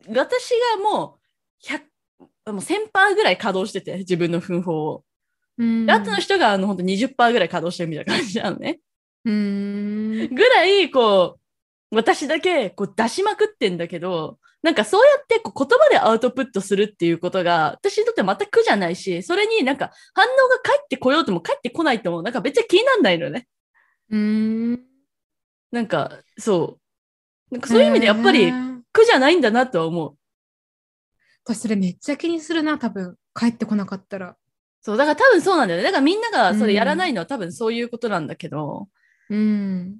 [0.09, 1.17] 私がも
[1.63, 1.81] う、100、
[2.51, 5.03] もう1000%ぐらい稼働してて、自分の奮法を。
[5.61, 8.79] うんであとの人が、あの、本当20%ぐらい稼働してるみたいな感じなのね。
[9.25, 10.35] うーん。
[10.35, 11.37] ぐらい、こ
[11.91, 23.47] う、私だけ、こう、出しまくってんだけど、なんかそうやってこう言葉でアウトプットするっていうことが、私にとって全く苦じゃないし、それになんか反応が返ってこようとも返ってこないとも、なんか別に気になんないのよね。
[24.09, 24.81] うーん。
[25.71, 26.79] なんか、そ
[27.51, 27.53] う。
[27.55, 28.51] なんかそういう意味でやっぱり
[28.93, 30.15] 苦じゃないんだなとは思う。
[31.43, 33.17] 私それめっちゃ気にするな、多分。
[33.33, 34.37] 帰ってこなかったら。
[34.81, 35.83] そう、だから多分そうなんだよね。
[35.83, 38.87] だからみんながそれやらないのは多分そういうことなんだけど、
[39.29, 39.99] うん。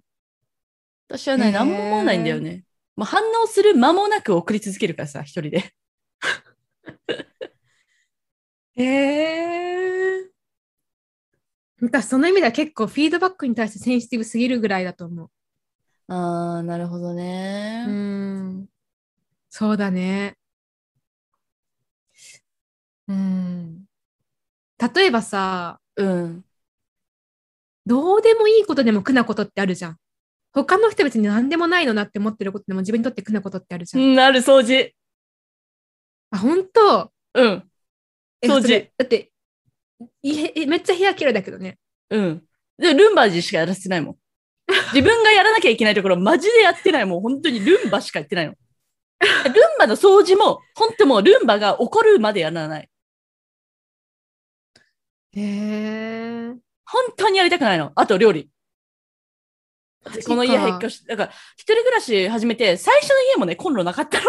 [1.07, 2.63] 私はね、何も思わないんだよね。
[2.95, 5.73] もう反応する間もなく送り続けるからさ、一人で。
[8.75, 10.31] へえ。
[11.81, 15.29] 私その意味では結構フィードバックに対してセンシティブすぎるぐらいだと思う。
[16.07, 17.85] あー、なるほどうね。
[17.85, 18.67] ん。
[19.49, 20.37] そうだね。
[23.07, 23.85] うん。
[24.95, 26.45] 例えばさ、うん。
[27.85, 29.97] どうでもいいことでも苦なことってあるじゃん。
[30.53, 34.03] 他の人別に何でもないのなって思ってることでも自分にとって苦なことってあるじゃん。
[34.03, 34.91] うん、ある掃除。
[36.31, 37.11] あ、本当？
[37.33, 37.71] うん。
[38.41, 39.31] え掃除だって、
[40.23, 41.77] いえめっちゃ部屋綺麗だけどね。
[42.09, 42.43] うん。
[42.77, 44.17] で、ルンバジしかやらせてないもん。
[44.93, 47.05] 自分がやらなきゃいけないところ、マジでやってない。
[47.05, 48.53] もう本当にルンバしかやってないの。
[49.21, 52.89] ルンバの掃除も、本当もうルンバが怒るまでやらない。
[55.33, 56.55] へえ。
[56.85, 57.91] 本当にやりたくないの。
[57.95, 58.49] あと料理。
[60.25, 64.25] この家引っ越し、だから、一人暮らし始めて、最初の家もね、コンロなかったの。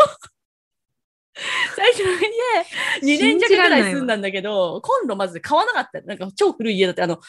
[1.74, 2.10] 最初の
[3.02, 6.02] 家、2年弱ぐらい住んだんだけど、コンロまず買わなかった。
[6.02, 7.20] なんか超古い家だって、あの、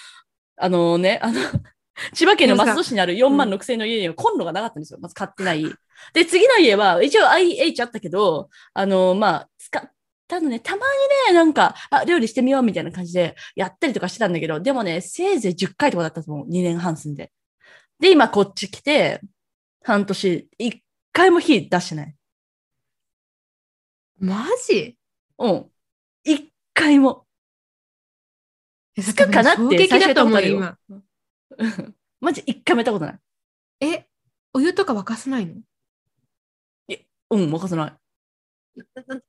[0.57, 1.39] あのね、あの、
[2.13, 4.99] 千葉県の松戸市にある4万6千の家にはコンロがなかったんですよ。
[4.99, 5.63] まず買ってない。
[6.13, 9.89] で、次の家は、一応 IH あったけど、あの、まあ、使っ
[10.33, 10.77] たのね、たま
[11.27, 16.47] にね、なんか、あ、料理してみようみたいな感じでやったりとかしてたんだけど、でもね、せいぜい10回とかだったと思う。
[16.47, 17.31] 2年半住んで。
[17.99, 19.21] で、今こっち来て、
[19.83, 20.79] 半年、1
[21.11, 22.15] 回も火出してない。
[24.19, 24.97] マジ？
[25.37, 25.71] うん。
[26.25, 27.27] 1回も。
[29.01, 30.77] つくかなって衝撃だと思う、今。
[32.21, 33.19] マジ1回もやったことない。
[33.81, 34.07] え、
[34.53, 35.55] お湯とか沸かさないの？
[37.31, 37.93] うん、任せない。
[38.95, 39.21] なな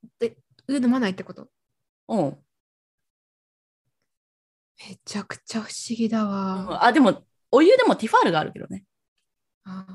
[0.69, 1.47] え飲まないってこと
[2.07, 2.37] うん。
[4.89, 6.85] めちゃくちゃ不思議だわ。
[6.85, 8.83] あ、でも、お湯でもティファールがあるけどね。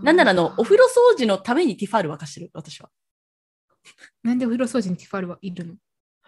[0.02, 0.16] なん。
[0.16, 2.90] ならあの、お風呂掃除のためにティファール沸かしてる、私は。
[4.22, 4.38] なん。
[4.38, 5.74] でお風呂掃除にティファールはいるの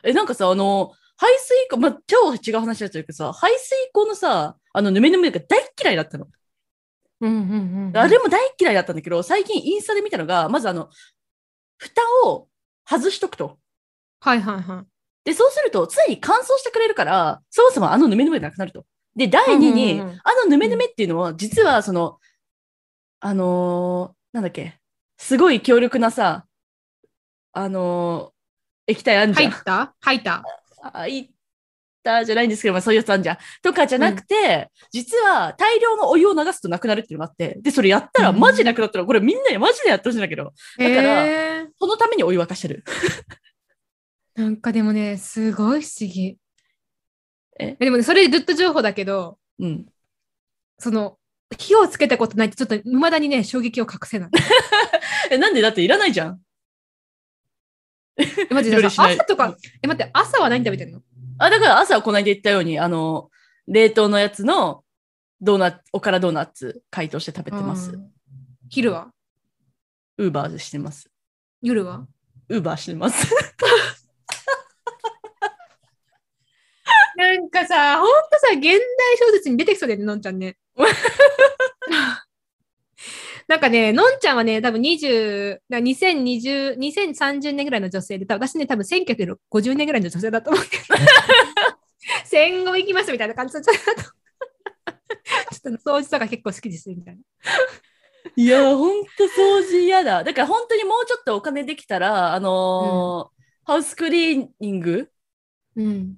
[0.05, 0.27] え、なん。
[0.27, 6.27] かさ、あの、排水溝、まあ、超違う話だったけどさ、排水溝のさ、あの、ぬめぬめが大っ嫌いだったの。
[7.21, 7.31] うん。
[7.31, 7.87] うん。
[7.89, 7.97] うん。
[7.97, 8.97] あれも大っ嫌いだったん。
[8.97, 10.91] だけど、最近インスタで見たのが、まずあの、
[11.79, 12.49] 蓋を
[12.89, 13.59] 外しとくと。
[14.25, 14.87] はいはいはい。
[15.25, 18.85] で、そうすると、常に乾燥してくれるから、そもそもあのぬめぬめがなくなると。
[19.17, 22.19] で、第二に、うんうんうんあのぬめぬめっていうのは、実は、その、
[23.21, 24.79] あのーなんだっけ、
[25.19, 26.47] すごい強力なさ、
[27.53, 29.51] あのー液体あんじゃん。
[29.51, 29.95] 入った？
[30.01, 30.43] 入った？
[30.93, 31.31] あいっ
[32.03, 33.39] たじゃないんですけど、まあ、そういうやつあんじゃん。
[33.63, 42.83] とかじゃなくて、実は大量のお湯を流すとなくなるっていうのがあって、で、それやったらうんマジなくなったら、これみんなにマジでやってほしいんだけど、だからそのためにお湯沸かしてる。
[44.35, 46.39] なんかでもね、すごい不思議。
[47.61, 47.77] え？
[47.79, 49.87] でもね、それずっと情報だけど、うん。
[50.79, 51.19] その、
[51.59, 54.31] 火をつけたことないって、ちょっと未だにね、衝撃を隠せない。
[55.31, 55.61] え、なんで？
[55.61, 56.41] だっていらないじゃん。
[58.17, 61.03] えマジで朝とか、え、待って、朝は何食べてんの？
[61.39, 63.31] あ、だから朝はこの間言ったように、あの、
[63.67, 64.83] 冷凍のやつの
[65.41, 67.97] ドーナツ、おからドーナツ解凍して食べてますう。
[67.99, 68.11] ん
[68.71, 69.13] 昼は？
[70.17, 71.11] ウーバーしてます。
[71.61, 72.07] 夜は？
[72.49, 73.31] ウーバーしてます。
[77.15, 78.79] なんかさ、ほんとさ、現代
[79.19, 80.57] 小説に出てきそうだよね、のんちゃんね。
[83.49, 90.85] なんかね、のんちゃんはね、多分20、な2020、2030年ぐらいの女性で、私ね、多分1950年ぐらいの女性だと思うけど、
[92.25, 93.73] 戦後行きますみたいな感じだった。
[93.73, 97.21] ちょっと掃除とか結構好きですみたいな。
[98.37, 100.25] いや、ほんと掃除嫌だ。
[100.25, 105.09] だから本当にもうちょっとお金できたら、あのーハウスクリーニング
[105.77, 106.17] うん。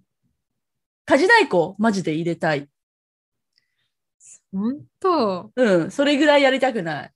[1.06, 2.68] 家事代行マジで入れたい。
[4.52, 5.50] ほんと。
[5.56, 7.12] うん、それぐらいやりたくない。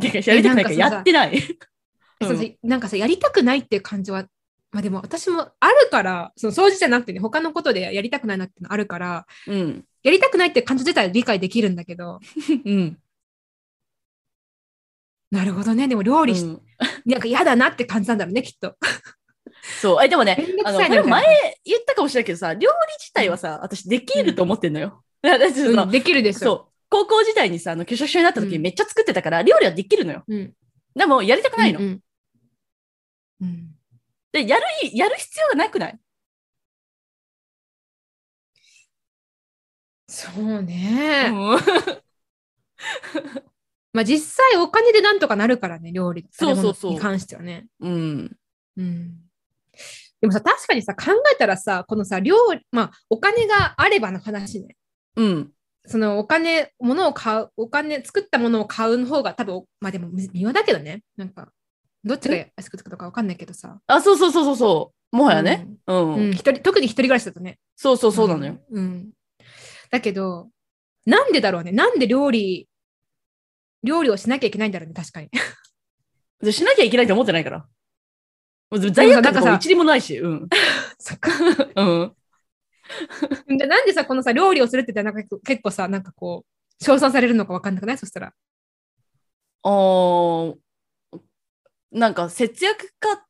[0.00, 1.38] てかやりたくないかやってない。
[1.38, 1.40] う
[2.24, 4.26] そうなんかさ、やりたくないっていう感じは、
[4.72, 9.84] まあでも私もあるから、その掃除じゃなくてね、他のことでやりたくないなってのあるから、うん。
[10.02, 12.20] やりたくないって感情自体は理解できるんだけど、
[12.64, 12.98] うん。
[15.30, 15.88] なるほどね。
[15.88, 16.62] でも料理し、うん
[17.06, 18.76] なんか嫌だなって感じなんだろうね、きっと。
[19.80, 20.04] そう。
[20.04, 21.24] え、でもねあの、これ前
[21.64, 25.04] 言ったかもしれないけどさ、料理自体はさ、私できると思ってんのよ。
[25.90, 26.38] できるでしょ。
[26.40, 26.72] そう。
[26.90, 30.22] 高校時代にさ、あの、拒食症になった時めっちゃ作ってたから、料理はできるのよ。
[30.28, 30.54] うん。
[30.94, 31.80] でも、やりたくないの。
[31.80, 32.00] うん
[34.32, 35.98] で、やる、やる必要がなくない？
[40.08, 41.30] そうね。
[41.32, 41.58] うん
[43.92, 46.26] まあ実際お金でなんとかなるからね、料理。
[46.32, 47.66] そうそうそうに関してはね。
[47.78, 48.36] うん。
[48.76, 49.20] うん。
[50.20, 54.76] でもさ、確かにさ、考えたらさ、このさ、料理、まあ、お金があればの話ね。
[55.16, 55.50] うん。
[55.86, 61.02] そのお金、物を買う、お金、作ったものを買うの方が多分、まあでも微妙だけどね。
[61.16, 61.48] なんか、
[62.04, 63.78] どっちが安くつくのかわかんないけどさ。
[63.86, 65.16] あ、そうそうそうそうそう。
[65.16, 65.68] もはやね。
[65.86, 66.14] うん。
[66.14, 67.58] うん、一人、特に一人暮らしだとね。
[67.76, 68.58] そうそうそうなのよ。
[68.70, 68.84] うん。
[68.84, 69.10] うん
[69.94, 70.48] だけど、
[71.06, 71.70] なんでだろうね。
[71.70, 72.68] なんで料理、
[73.84, 75.30] 料理をしなきゃいけないんだろうね、確かに。
[76.42, 77.68] でしなきゃいけないと思ってないから。
[78.78, 80.18] もう罪悪感とかも一理もないし。
[80.18, 80.48] うん。
[80.98, 81.30] そっか。
[81.76, 81.84] う
[83.54, 83.56] ん。
[83.58, 87.98] でなんでさ、このさ、料理をするって言ったらなんか結構さ、なんかこう、称賛されるのかわかんなくない？
[87.98, 88.32] そしたら。
[89.62, 90.56] あー
[91.92, 93.24] なんか節約家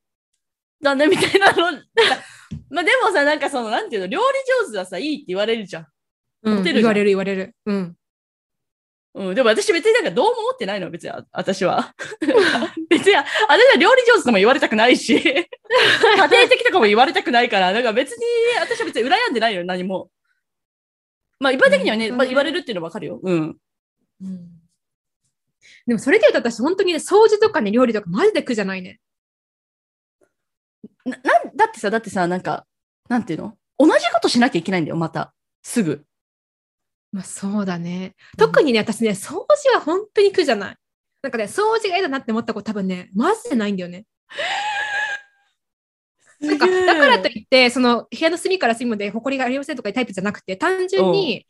[0.82, 1.78] だねみたいなの。
[2.70, 4.24] まあでもさ、なんかその、なんていうの、料理
[4.66, 5.86] 上手はさ、いいって言われるじゃん。
[6.42, 7.54] うん言われる言われる。
[7.66, 7.96] うん。
[9.14, 11.94] うん、でも私別になんかどうも思ってないの、別にあ私は。
[12.90, 15.46] 別に、あ私は料理上手とも言われたくないし、 家
[16.16, 18.26] 庭的とかも言われたくないから、なんか別に、
[18.60, 20.10] 私は別に羨んでないよ、何も。
[21.38, 23.20] まあ一般的にはね、うんまあ、言われるっていうのはわかるよ。
[23.22, 23.56] うん。
[24.22, 24.64] うん
[25.86, 29.00] でもそれで言うと私本当にね、掃除とかね、料理とかマジで苦じゃないね。
[31.04, 32.66] ななんだってさ、だってさ、なんか、
[33.08, 33.56] なんていうの？
[33.78, 35.34] 同じことしなきゃいけないんだよ、また。
[35.62, 36.04] すぐ。
[37.14, 38.16] まあそうだね。
[38.36, 40.76] 特にね、私ね、掃除は本当に苦じゃない。
[41.22, 44.04] なんかね、掃除が嫌だなって思ったこと多分ね、マジでないんだよね。
[46.40, 51.46] なんか、だからといって、その部屋の隅から隅まで埃がありませんとかいうタイプじゃなくて、単純に、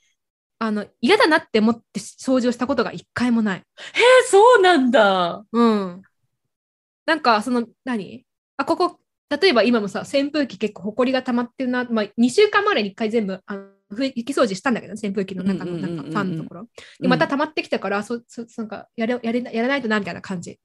[0.58, 3.58] あの、嫌だなって思って掃除をしたことが一回もない。
[3.58, 5.46] えー、そうなんだ。
[5.50, 6.02] うん。
[7.06, 8.26] なんか、その、何？
[8.58, 9.00] あ、ここ、
[9.30, 16.66] 例えば今もさ、扇風機結構埃が溜まってるな、まあ、2週間前に1回全部、あの拭き掃除したんだけど、扇風機の中のなんかファンのところ。
[17.00, 20.58] で、また溜まってきたから、そそなんかやれやれやらないとな、みたいな感じ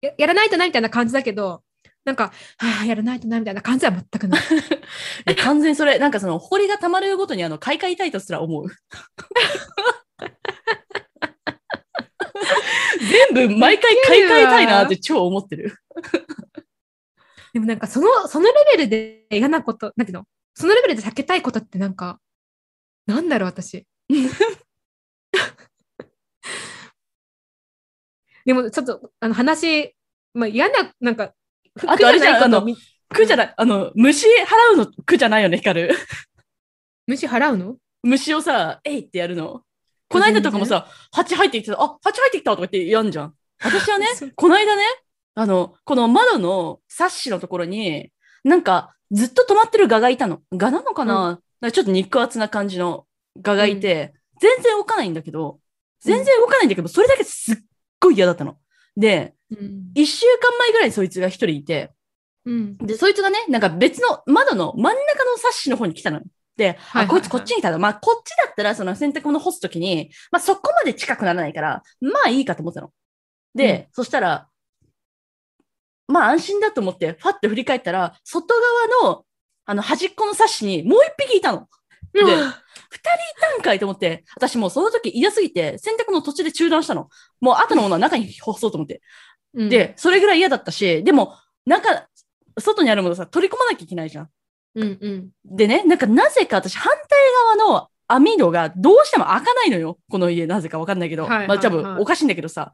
[0.00, 0.12] や。
[0.16, 1.62] やらないとな、みたいな感じだけど、
[2.04, 4.40] なんか、はあ、やらないとな、みたいな感じは全くない。
[5.36, 8.66] 完全にそれ、なんかその、埃が溜まるごとに、あの、買い替えたいとすら思う。
[13.34, 15.76] 全部、毎回買い替えたいなって超思ってる。
[17.52, 20.24] でもなんか、その、そのレベルで嫌なこと、なんていうの？
[20.54, 22.18] そのレベルで避けたいことってなんか、
[23.06, 23.86] なんだろう、私。
[28.44, 29.94] でも、ちょっと、あの、話、
[30.34, 31.34] まあ、嫌な、なんか、
[31.86, 32.76] あとあれじゃんあの苦ない
[33.08, 35.90] 苦じゃない、あの、虫払うの苦じゃないよね、ヒカル。
[37.06, 37.76] 虫払うの？
[38.02, 39.62] 虫をさ、えいってやるの。
[40.08, 43.34] この間とかもさ、蜂入ってきてた、あ、蜂入ってきたとか言ってやんじゃん。
[43.62, 44.82] 私はね この間ね、
[45.34, 48.10] あの、この窓のサッシのところに、
[48.44, 50.40] なんか、ずっと止まってる蛾がいたの。
[50.52, 53.06] 蛾なのかな,、なんかちょっと肉厚な感じの
[53.42, 55.60] 蛾がいて、全然動かないんだけど、
[56.00, 57.56] 全然動かないんだけど、それだけすっ
[58.00, 58.56] ごい嫌だったの。
[58.96, 59.90] で、うん。
[59.94, 61.92] 一週間前ぐらいにそいつが一人いて、
[62.46, 62.76] うん。
[62.78, 66.22] で、そいつがね、なんか別の窓の真ん中のサッシの方に来たの。
[66.56, 67.78] で、あ、はいはいはいこいつこっちに来たの。
[67.78, 72.92] まあ、こっちだったら、その洗濯物干すときに、まあ、そこまで近くならないから、まあいいかと思ったの。
[73.54, 74.48] で、そしたら、
[76.08, 78.54] まあ安心だと思って、ファッと振り返ったら、外
[79.02, 79.24] 側の、
[79.66, 81.68] あの、端っこのサッシにもう一匹いたの。
[82.12, 82.42] で、二人い
[83.40, 87.08] たんかいと思って、私もうその時嫌すぎて、洗濯の途中で中断したの。
[87.40, 89.00] もう後のものは中に干そうと思って。
[89.54, 91.34] うん、で、それぐらい嫌だったし、でも、
[91.66, 92.06] 中、
[92.58, 94.28] 外にあるものさ、取り込まなきゃいけないじゃん。
[94.74, 95.30] うんうん。
[95.44, 99.98] でね、なんかなぜか私、反対側の網戸がどうしても開かないのよ。
[100.08, 101.24] この家、なぜかわかんないけど。
[101.24, 102.72] はいはいまあ多はい分おかしいんだけどさ。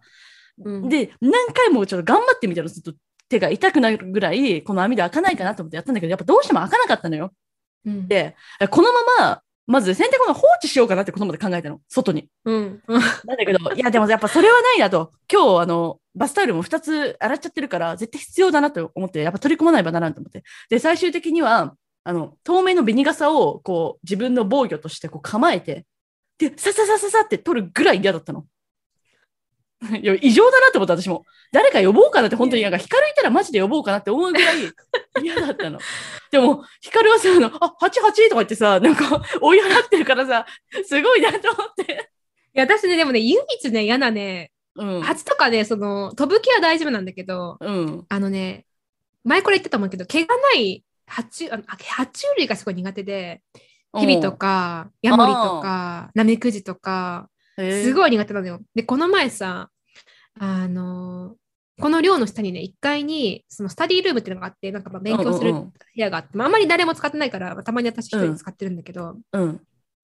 [0.65, 2.95] うん、で、何回もちょっと頑張ってみたらずっと
[3.29, 7.33] 手が痛くなるぐらい、この網戸開かないかなと思ってやったんだけど、やっぱどうしても開かなかったのよ。
[7.85, 8.37] うん、で、
[8.71, 11.81] このまま、まず洗濯物放置しようかなってことまで考えたの。
[11.89, 12.29] 外に。
[12.45, 12.83] うん。
[12.87, 15.13] うんなんだけど、いや、でもやっぱそれはないなと。
[15.31, 20.45] 今日、あの、バスタオルも2つ洗っちゃってるから、絶対必要だなと思って、やっぱ取り込まないばならんと思って。
[20.71, 25.85] で、最終的には、あの、透明のビニ傘を、こう、自分の防御としてこう構えて、
[26.39, 28.47] で、さささささって取るぐらい嫌だったの。
[30.01, 31.25] いや、異常だなって思った、私も。
[31.53, 34.73] 誰か呼ぼうかなって、本当になんか、光いたらマジで呼ぼうかなって思うぐらい
[35.23, 35.79] 嫌だったの。
[36.33, 40.47] でも、光はさ、あの、あ、88とか言ってさ、なんか、追い払ってるからさ、
[40.85, 42.11] すごいなと思って。
[42.55, 45.03] いや、私ね、でもね、唯一ね、嫌なね、うん。
[45.03, 48.07] 蜂とかね、その、飛ぶ気は大丈夫なんだけど、うん。
[48.09, 48.67] あのね、
[49.25, 53.43] 前これ言ってたと思うけど、毛がない蜂、あのあ爬虫類がすごい苦手で、
[53.99, 57.93] ヒビとか、ヤモリとか、ナメクジとか、すい。
[57.93, 58.61] ごい苦手なのよ。
[58.75, 59.71] で、この前さ、
[60.39, 61.35] あの
[61.81, 69.61] この寮の下にね、1階に、そのスタディルームっていうのがあって、なんかまあ勉強する部うんうんうん屋があって、まあ、あんまり誰も使ってないから、まあたまに私一人で使ってるんだけど、うん。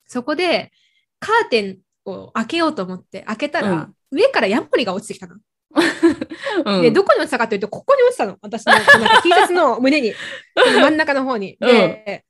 [0.06, 0.70] そこで
[1.18, 5.36] カーテンを開けようと思って、開けたら、うん上からヤモリが落ちてきたの。
[6.66, 6.82] うん。
[6.82, 8.36] で、どこに落ちたかというと、ここに落ちたの。
[8.42, 10.12] 私のなんか T シャツの胸に、
[10.54, 11.56] 真ん中の方に。
[11.58, 12.22] で、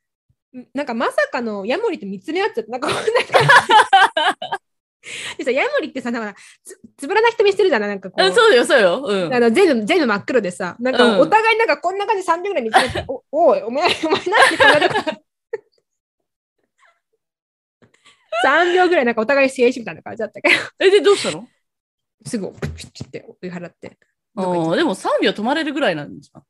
[0.72, 3.10] なんかまさかのヤモリと見つめ合っちゃって、なんかな感じ
[5.36, 7.88] でさ、ヤモリってさ、なんかつつぶらな瞳してるじゃない？
[7.88, 8.24] なんかこう。
[8.24, 9.02] うんそうよ、そうよ。
[9.04, 9.40] うんあ。
[9.40, 15.22] の全部全部真っ黒でさ、なんかうんお互いなんかこんな感じで3秒ぐらい見つめて、おおい、お前、お前なんでこんなとこ
[18.44, 21.46] 3秒ぐらいなんかお互い静止みたいな感じだったけど、え、で、どうしたの？
[22.26, 23.98] すぐピッチって追い払って。
[24.36, 26.44] ああ、でも3秒止まれるぐらいなんじゃん。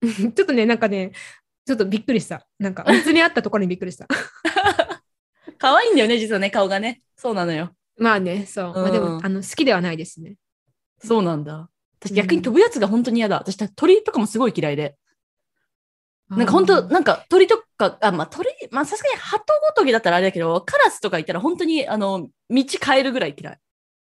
[0.32, 1.12] ちょっとね、なんかね、
[1.66, 2.46] ちょっとびっくりした。
[2.58, 4.06] なんか、見つめ合ったところにびっくりした。
[5.58, 7.02] 可愛いんだよね、実はね、顔がね。
[7.16, 7.74] そうなのよ。
[7.98, 8.72] まあね、そう。
[8.74, 10.36] まあ、でもうんあの好きではないですね。
[11.02, 11.68] そうなんだ。
[12.00, 13.36] 私逆に飛ぶやつが本当に嫌だ。
[13.38, 14.96] 私鳥とかもすごい嫌いで。
[16.28, 23.58] なんか本当、なんか鳥とか、あ、まあ鳥、まあさすがに鳩ごときだったらあれだけど、カラスとかいたら本当に、あの、道変えるぐらい嫌い。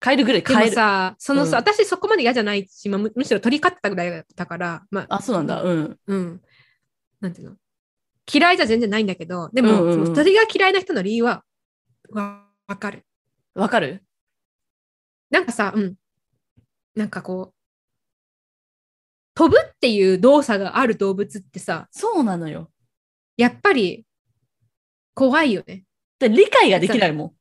[0.04, 0.70] 変えるぐらいで変える。
[0.70, 5.62] もさ、そのさ、うん私そこまで嫌じゃないし、まあむむしろ鳥飼ってたぐらいだったから、まあ、あ、そうなんだ。
[5.62, 5.98] うん。
[6.06, 6.40] うん。
[7.20, 7.56] なんていうの？
[8.32, 11.44] 嫌いじゃ全然ないんだけど、でも、うんうんうんその鳥が嫌いな人の理由は、
[12.10, 13.04] わわかる。
[13.60, 14.02] わかる？
[15.30, 15.94] なんかさ、うん。
[16.94, 17.54] なんかこう、
[19.34, 22.70] 飛ぶっっていう動作がある動物ってさ、そうなのよ。
[23.36, 24.04] やっぱり
[25.14, 25.84] 怖いよね。
[26.18, 27.34] で理解ができないも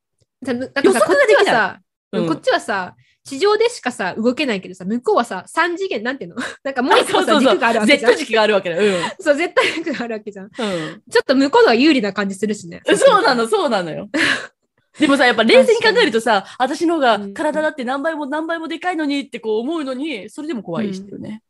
[0.44, 1.80] さなんか予測さこっちができないは
[2.12, 2.26] さ、ん。
[2.28, 2.94] こっちはさ、
[3.24, 6.36] 地上でしかさ、動けないけどさ、向こうはさ、3次元、なんていうの？
[6.62, 8.18] なんかもう一個さ、軸があるわけじゃん Z。
[8.18, 8.94] 軸があるわけだよ。
[9.18, 10.50] そう、絶対軸があるわけじゃん。
[10.56, 10.64] うん。
[10.64, 11.02] うん。
[11.10, 12.80] ちょっと向こうのが有利な感じするしね。
[12.96, 14.08] そうなの、そうなのよ。
[14.98, 21.42] でもさ、やっぱ冷静に考えるとさ、私の方がうん体だって何倍も何倍もでかいのにってこう思うのに、それでも怖いしてるね。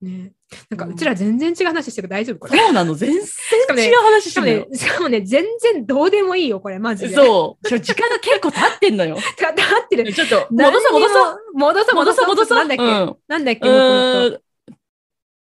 [0.00, 0.32] ね。
[0.70, 2.58] なんか、うちら全然違う話してる大丈夫これ？
[2.58, 7.14] そうなの、全然違う話ししてるね。、しかもね、全然どうでもいいよ、これ、マジで。
[7.14, 7.16] う。
[7.16, 7.66] そう。
[7.80, 9.16] 時間が結構経ってんのよ。
[9.40, 10.12] だってる。
[10.12, 11.34] ちょっと、戻そう、戻そう。
[11.54, 11.58] う。
[11.58, 12.58] 戻そう、戻そう、戻そう。
[12.58, 13.16] なんだっけ、うん。
[13.26, 14.40] なんだっけ。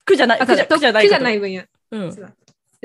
[0.06, 1.04] 苦じゃない、あ、苦じゃない。
[1.06, 1.64] 苦じゃない分野。
[1.92, 2.36] うん。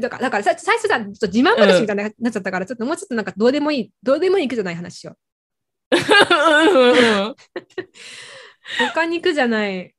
[0.01, 5.17] だだから、だからさ最初さ、ちょっと自慢話みたいになっちゃったから、ちょっともうちょっとなんかどうでもいい、どうでもいい苦じゃない話しよ
[5.91, 7.37] うんうんうんう。
[8.79, 9.95] 他に苦じゃない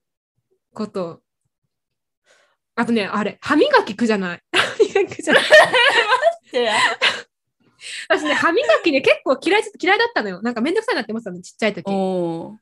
[0.73, 1.21] こと。
[2.75, 4.41] あとね、あれ、歯磨き苦じゃない。
[4.51, 5.43] 歯磨き苦じゃない。
[8.09, 10.41] 私ね、歯磨きね、結構嫌い、嫌いだったのよ。
[10.41, 11.85] なんかめんどくさいなって思ってたの、ちっちゃい時。
[11.85, 12.59] でも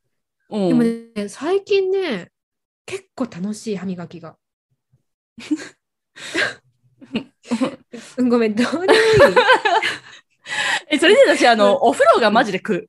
[0.49, 0.79] うん。
[1.13, 2.31] ね、最近ね、
[2.85, 4.37] 結構楽しい歯磨きが。
[8.17, 8.93] うんごめん、どうでもいい。
[10.89, 12.87] え、それで私、あの、お風呂がマジで苦。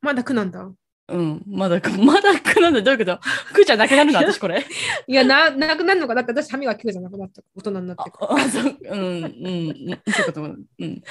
[0.00, 0.70] まだ苦なんだ。
[1.08, 1.42] うん。
[1.46, 2.82] まだ苦、 まだ苦なんだ。
[2.82, 3.20] どういうこと？
[3.52, 4.18] 苦じゃなくなるの？
[4.20, 4.64] 私これ。
[5.06, 6.14] いや、な、なくなるのか？
[6.14, 7.42] だって私歯磨き苦じゃなくなった。
[7.54, 8.02] 大人になって。
[8.20, 10.42] あ、あそう、うん、うん、うんそういうこと。
[10.42, 10.46] う
[10.84, 11.02] ん。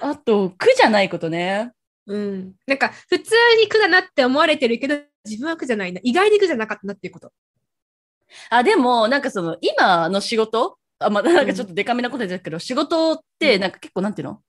[0.00, 1.72] あと、苦じゃないことね。
[2.06, 2.54] うん。
[2.66, 4.96] なんか、普通に苦だなって思われてるけど、
[5.26, 6.00] 自分は苦じゃないな。
[6.04, 7.32] 意外に苦じゃなかったなっていうこと。
[8.50, 13.60] あ、でも、なんかその、今の仕事、あ、まだなんかちょっとデカめなことですけど、仕事って、うん。
[13.60, 14.40] なんか結構なんていうの？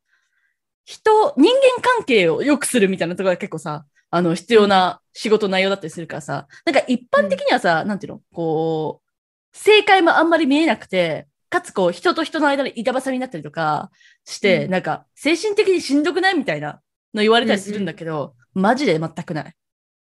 [0.86, 8.22] 人、人間関係を良くするみたいなところが結構さ、あの、必要な仕事内容だったりするからさ、なんか一般的にはさ、なんていうの？
[8.34, 13.92] こう、正解もあんまり見えなくて、かつこう、人と人の間で板挟みになったりとか
[14.26, 14.72] して、うん。
[14.72, 16.82] なんか、精神的にしんどくないみたいな
[17.14, 19.54] の言われたりするんだけど、マジで全くない。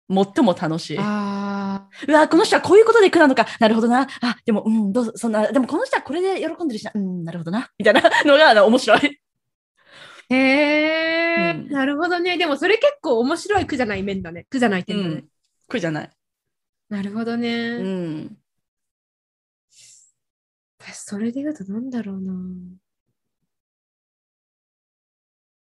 [0.09, 0.99] 最も楽しい。
[1.93, 3.47] あうわ、この人はこういうことで苦なのか。
[3.61, 4.03] なるほどな。
[4.21, 6.93] あ、でも、うん、どうぞ、そんな、でもこの人はこれで喜んでるしな。
[6.95, 7.71] うん、なるほどな。
[7.79, 9.01] みたいなのがあの面白い。
[10.31, 10.35] ー。
[10.35, 10.37] へ
[11.49, 12.37] え、うんなるほどね。
[12.39, 14.47] でもそれ結構面白い苦じゃない面だね。
[14.51, 15.25] 苦じゃない点だね。
[15.69, 16.11] 苦じゃない。
[16.89, 17.51] なるほどね。
[17.51, 18.39] うん。
[20.79, 22.33] 私、それで言うとなんだろうな。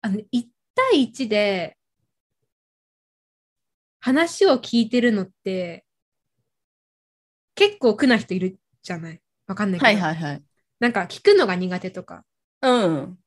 [0.02, 1.76] あの、1対1で
[4.00, 5.85] 話を聞いてるのって
[7.56, 9.20] 結構苦な人いるじゃない？
[9.48, 9.86] わかんないけど。
[9.86, 10.42] はいはいはい。
[10.78, 12.24] なんか聞くのが苦手とか。
[12.62, 13.18] うん。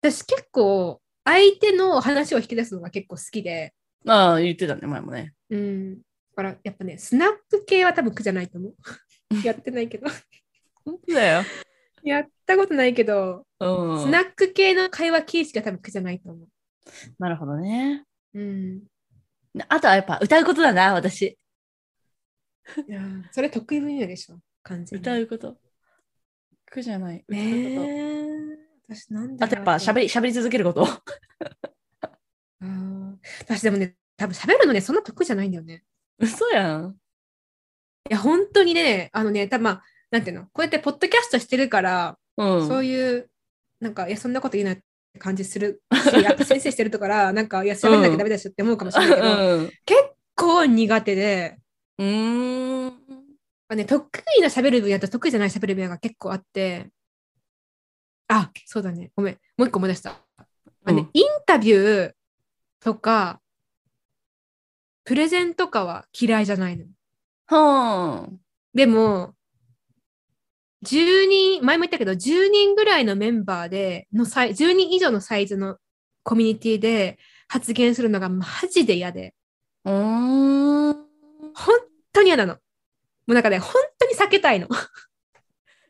[0.00, 3.74] 私結構相手の話を引き出すのが結構好きで。
[4.06, 5.32] ああ、言ってたね、前もね。
[5.50, 5.96] うん。
[5.96, 6.02] だ
[6.36, 8.74] からやっぱね、スナック系は多分苦じゃないと思う。
[9.44, 10.06] やってないけど。
[10.84, 11.42] 本当だよ。
[12.02, 14.02] やったことないけど、うん。
[14.02, 16.46] スナック系の会話形式は多分苦じゃないと思
[17.18, 18.04] なるほどね。
[18.34, 18.40] う。
[18.40, 18.82] うん。
[19.68, 21.38] あとはやっぱ歌うことだな、私。
[22.88, 25.02] いやーそれ得意分野でしょ、完全に。
[25.02, 25.56] 歌うこと。
[26.66, 27.24] 苦じゃない。
[27.26, 27.36] 歌うこと。
[27.36, 28.56] えー、
[28.88, 30.02] 私なんだあとやっぱ喋り。
[30.02, 30.86] り、喋り続けること。
[30.86, 35.84] あー私でもね、多分喋るのね、そんな得意じゃないんだよね。
[36.18, 36.96] 嘘やん。
[38.10, 42.68] いや、本当にね、あのね、多分まあ、なんていうの、こうやってポッドキャストしてるから、うん。
[42.68, 43.30] そういう、
[43.80, 49.70] なんか、いや、そんなこと言えないって感じするし、 やっぱ先生してるとから、なんか、いや、喋んなきゃダメだしって思うかもしれないけど、うん。
[49.84, 50.00] 結
[50.34, 51.58] 構苦手で、
[51.98, 52.90] うーん。
[53.68, 56.90] まあね、得意な喋る分野と得意じゃない喋る分野が結構あって、
[58.28, 59.10] あ、そうだね。
[59.14, 59.34] ごめん。
[59.56, 60.10] もう一個思い出した。
[60.36, 60.46] ま
[60.86, 62.12] あねうんインタビュー
[62.80, 63.40] とか、
[65.04, 66.86] プレゼンとかは嫌いじゃないの。
[67.46, 68.28] はあ。
[68.72, 69.34] でも、
[70.82, 75.78] 10人、前も言ったけど、10人ぐらいのメンバーで、のサイ10人以上のサイズの
[76.22, 77.18] コミュニティで
[77.48, 79.34] 発言するのがマジで嫌で、
[79.84, 81.03] うーん。
[81.54, 81.78] 本
[82.12, 82.54] 当に嫌なの。
[82.54, 82.60] も
[83.28, 84.68] うなんかね、本当に避けたいの。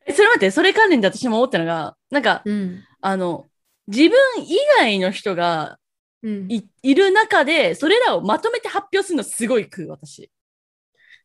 [0.06, 2.84] えそれ待って、それ関連で私も思ったのが、なんか、うん。
[3.00, 3.46] あの、
[3.86, 5.78] 自分以外の人が
[6.24, 6.50] うん。
[6.50, 10.30] いいる中で、それらをまとめて発表するのすごい食う、私。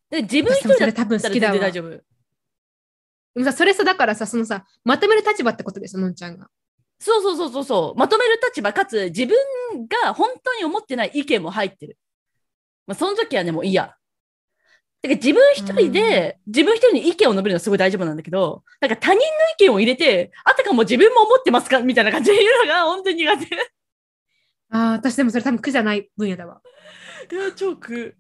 [0.10, 1.90] で、自分一人だったら全然大丈夫。
[1.90, 2.02] で
[3.36, 6.50] もさ、それさ、だからさ、そのさ、まとめる立場ってことですよ、のんちゃんが。
[7.00, 8.00] そうそうそうそうそう。
[8.00, 9.38] まとめる立場かつ、自分
[9.88, 11.98] が本当に思ってない意見も入ってる。
[12.86, 13.96] まあ、その時はね、もういいや。
[15.02, 19.28] だから自分一人で、自分一人に意見を述べるのはすごい大丈夫なんだけど、なんか他人の意
[19.60, 21.82] 見を入れて、あたかも自分も思ってますか？
[21.82, 23.45] みたいな感じで言うのが本当に苦手。
[24.72, 26.62] ああ、私でもそれ多分苦じゃない分野だわ。
[27.32, 28.16] いや、超苦。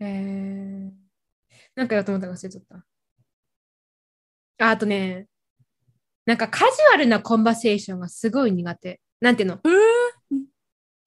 [0.00, 0.90] えー、
[1.74, 2.62] なんかやと思ったか忘れちゃっ
[4.58, 4.66] た。
[4.66, 5.26] ああとね、
[6.26, 9.00] なんかカジュアルなコンバセーションがすごい苦手。
[9.20, 9.60] なんていうの？
[9.64, 9.72] えー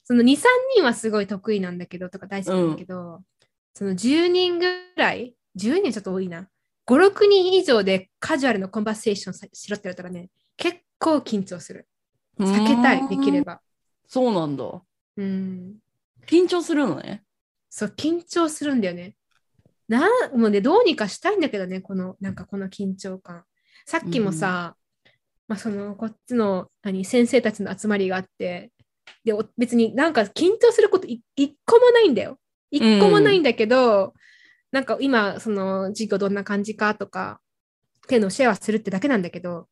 [0.03, 0.39] その2、3
[0.75, 3.21] 人はすごい得意なんだけど、とか大好きなんだけど、
[3.73, 4.65] その10人ぐ
[4.95, 6.47] らい、10人はちょっと多いな。
[6.87, 11.87] 5、6人以上でカジュアルなコンバセーションさしろって言われたらね、結構緊張する。
[12.39, 13.41] 避けたい、できれ。
[13.41, 13.61] ば。
[14.07, 14.81] そうなんだ。
[15.17, 15.75] うん。
[16.27, 17.23] 緊張するのね。
[17.69, 19.15] そう、緊張するんだよね。
[19.87, 23.43] なんもうね、どうにかしたいんだけどね、この、なんかこの緊張感。
[23.85, 24.75] さっきもさ、
[25.47, 28.71] まあその、こっちの、何、先生たちの集まりがあって、
[29.23, 32.37] で、お別になんか緊張することい一個もないんだよ。
[32.71, 34.13] 一個もないんだけど、
[34.71, 37.41] なんか今、その、授業どんな感じかとか、
[38.05, 39.67] っていうのをシェアするってだけなんだけど、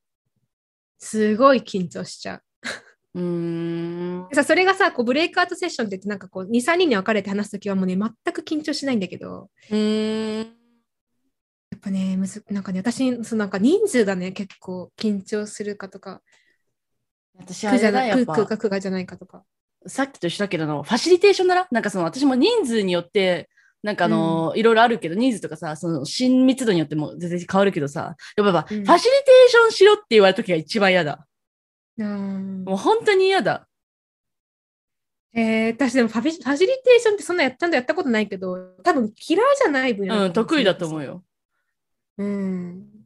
[1.00, 3.20] すごい緊張しちゃう。
[3.20, 4.28] うーん。
[4.30, 10.60] でさ、それがさ、こうブレイクアウトセッションって言って、なんかこう、2、3人に分かれて話すときはもうね、全く緊張しないんだけど、うーん。
[11.72, 16.22] やっぱね、むずなんかね、私、そのなんか人数がね、結構緊張するかとか、
[17.38, 19.44] 私あれだ、苦じゃない、やっぱ苦か苦がじゃないかとか。
[19.88, 21.68] さっきと一緒だけどの、ファシリテーションだな。
[21.72, 23.50] なんかその私も人数によって、
[23.82, 31.26] なんかあの、いろいろあるけど、人数とかさ、その親密度によっても全然変わるけどさ、やっぱ、うんファシリテーションしろって言われるときが一番嫌だ。
[31.98, 33.68] うんもう本当に嫌だ。
[35.34, 41.08] えー、私でもファビファシリテーションってそんなやったんだやったことないけど、多分嫌いじゃない分野うん、得意だと思うよ。
[41.08, 41.24] よ。
[42.18, 42.99] うん。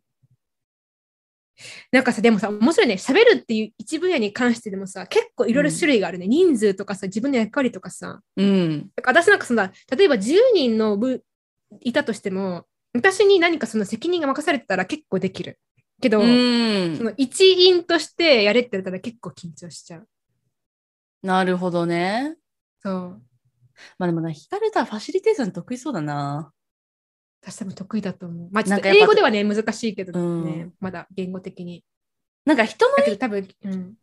[1.91, 2.95] なんかさ、でもさ、面白いね。
[2.95, 6.27] 喋るっていう一分野に関してでもさ、結構いろいろ種類があるね。
[6.27, 8.21] 人数とかさ、自分の役割とかさ。
[8.37, 8.89] うん。
[8.95, 11.23] だから私なんかそんな、例えば10人の部
[11.81, 15.59] いたとしても、私に何かその責任が任されてたら結構できる。
[16.01, 17.03] けど、うんそ。
[17.03, 20.07] の一員としてやれって言われたら結構緊張しちゃう。
[21.21, 22.35] なるほどね。
[22.79, 23.21] そう。
[23.97, 26.51] まあでもな、引かれたらファシリテーション得意そうだな。
[27.45, 28.49] 私多分得意だと思う。
[28.51, 30.13] まあちょっと英語ではね、難しいけど
[30.43, 31.83] ね、うんまだ言語的に。
[32.45, 33.93] なんか人の、だけど多分、うん。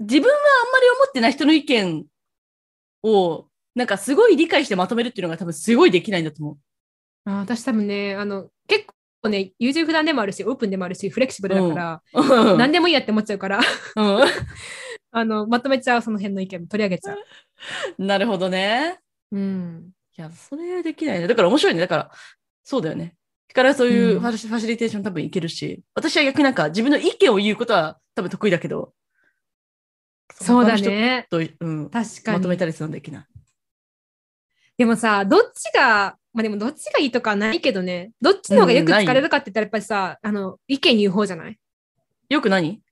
[0.00, 2.06] 自分はあんまり思ってない人の意見
[3.02, 6.58] を、なんかすごい理解してまとめるっていうのが多分すごいできないんだと思う。
[7.24, 8.86] あ私多分ね、あの、結
[9.22, 13.62] 構ね、優柔不断でもあるし、オープンでもあるし、フレキシブルだから、うん何でもいいやって思っちゃうから、う
[15.10, 17.16] あの、まとめちゃう、その辺の意見も取り上げちゃ
[17.98, 18.02] う。
[18.02, 18.06] ん。
[18.06, 18.98] なるほどね。
[19.32, 19.90] うん。
[20.16, 21.26] いや、それできないね。
[21.26, 21.80] だから面白いね。
[21.80, 22.10] だから、
[22.68, 23.14] そうだよね。
[23.48, 24.20] だからそういううん。
[24.20, 28.92] ファシ,、ファシリテーション多分いけるし、私は逆になんか自分の意見を言うことは多分得意だけど、
[30.38, 31.26] そうだね。
[31.30, 32.36] 人と、うん、確かに。
[32.36, 33.24] まとめたりするのできない。
[34.76, 41.58] でもさ、どっちが、まあでもどっちがいいとかはないけどね、どっちの方がよく疲れるかって言ったらやっぱりさ、あの、意見言う方じゃない？
[42.28, 42.82] よく何？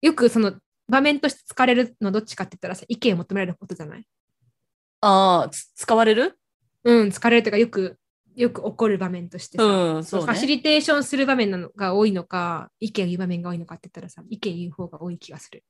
[0.00, 0.54] よくその
[0.88, 4.04] 場面として疲れるのどっちかって言ったらさ、意見を求められることじゃない？
[5.02, 6.38] ああ、つ使われる？
[6.84, 7.98] うん、疲れるというか、よく、
[8.38, 10.26] よく起こる場面としてさ、うん、そうね。
[10.26, 15.64] ファシリテーションする場面なのが多いのか、意見言う場面が多いのかって言ったらさ、意見言う方が多い気がする。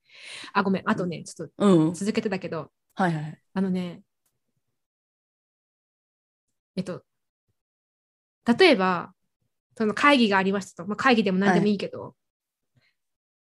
[0.52, 0.82] あ、ごめん。
[0.84, 1.94] あとね、ちょっとうん。
[1.94, 3.42] 続けてたけど、はいはい。
[3.54, 4.02] あのね、
[6.76, 7.02] えっと、
[8.58, 9.14] 例えば、
[9.76, 12.14] その会議がありましたと、まあ、会議でも何でもいいけど、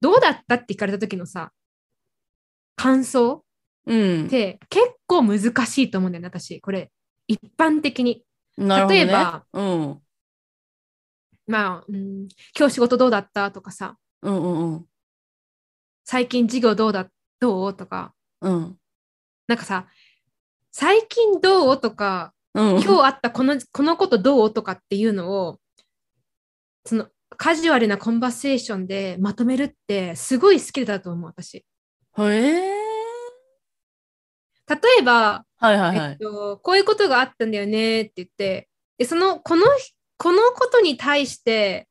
[0.01, 1.51] どうだったって聞かれた時のさ、
[2.75, 3.45] 感想
[3.85, 4.29] うんっ。
[4.29, 6.59] て結構難しいと思うんだよね、私。
[6.61, 6.91] これ、
[7.27, 8.23] 一般的に。
[8.57, 8.87] ね。
[8.87, 9.99] 例えば、うん。
[11.45, 12.27] まあ、うん、
[12.57, 13.51] 今日仕事どうだった？
[13.51, 14.85] とかさ、うんうんうん。
[16.05, 17.09] 最近授業どうだ？
[17.39, 17.73] どう？
[17.75, 18.77] とか、うん。
[19.47, 19.87] なんかさ、
[20.71, 21.81] 最近どう？
[21.81, 22.69] とか、うん。
[22.81, 24.53] 今日あったこのこのことどう？
[24.53, 25.59] とかっていうのを、
[26.85, 31.57] そのカジュアルなコンバセーションでまとめるってすごいスキルだと思う、私。
[31.57, 31.65] へ
[32.19, 32.82] え。
[34.69, 36.11] 例えば、はいはいはい。
[36.11, 39.65] えっと、こういうことがあったんだよねって言って、で、その、この、
[40.17, 41.87] このことに対して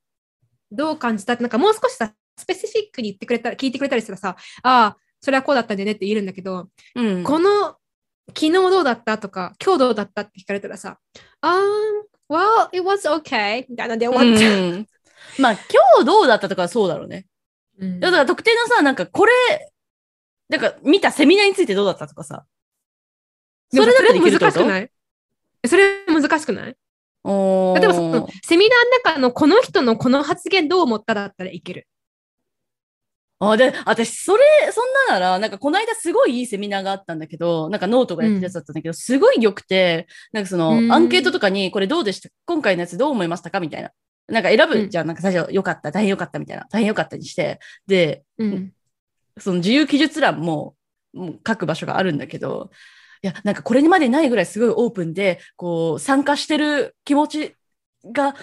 [0.71, 1.35] どう感じた？
[1.35, 7.25] って、なんかもう少しさ、スペシフィックに言ってくれたら、聞いてくれたりしたらさ、ああ、それはこうだったんだよねって言えるんだけど、うん。
[7.25, 7.77] この、
[8.29, 10.99] 昨日どうだったとか、今日どうだったって聞かれたらさ、
[11.43, 11.61] あー、
[12.31, 14.53] well, it was okay みたいなので終わっちゃう。
[14.53, 14.87] うん
[15.39, 15.61] まあ、今
[16.01, 17.27] 日どうだったとかそうだろうね。
[17.79, 19.33] うんだから特定のさ、なんかこれ、
[20.49, 22.47] なんか見たセミナーについてどうだったとかさ。
[23.75, 24.91] それだ難しくない？
[25.63, 26.65] えそれ難しくない？
[26.67, 26.77] 例え
[27.87, 31.87] ばそのセミナーの中のこの人のこの発言どう思っただったらいける？
[33.45, 40.93] あ、で、私、それ、そんななら、なんか、この間すごいいいセミナーがあったんだけど、なんかノートがやってるやつだったんだけど、すごい良くて、なんかその、うん。
[40.93, 42.29] アンケートとかに、これどうでした？
[42.47, 43.59] 今回のやつどう思いましたか？
[43.59, 43.91] みたいな。
[44.29, 44.91] なんか選ぶ、うん。
[44.91, 47.59] じゃあ、なんか最初、良かった、大変良かったみたいな、大変良かったにして、
[47.89, 48.73] で、うん。
[49.39, 50.77] その自由記述欄も、
[51.13, 52.75] もう書く場所があるんだけど、い
[53.23, 57.57] や、なんかこれまでないぐらいすごいオープンで、こう、参加してる気持ち
[58.05, 58.35] が、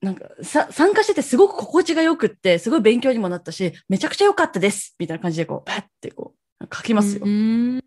[0.00, 7.22] なんかさ、参加しててすごく心地が良くって、すごい勉強にもなったし、めちゃくちゃ良かったですみたいな感じで、こう、パッてこう、書きますよ。
[7.24, 7.80] うん。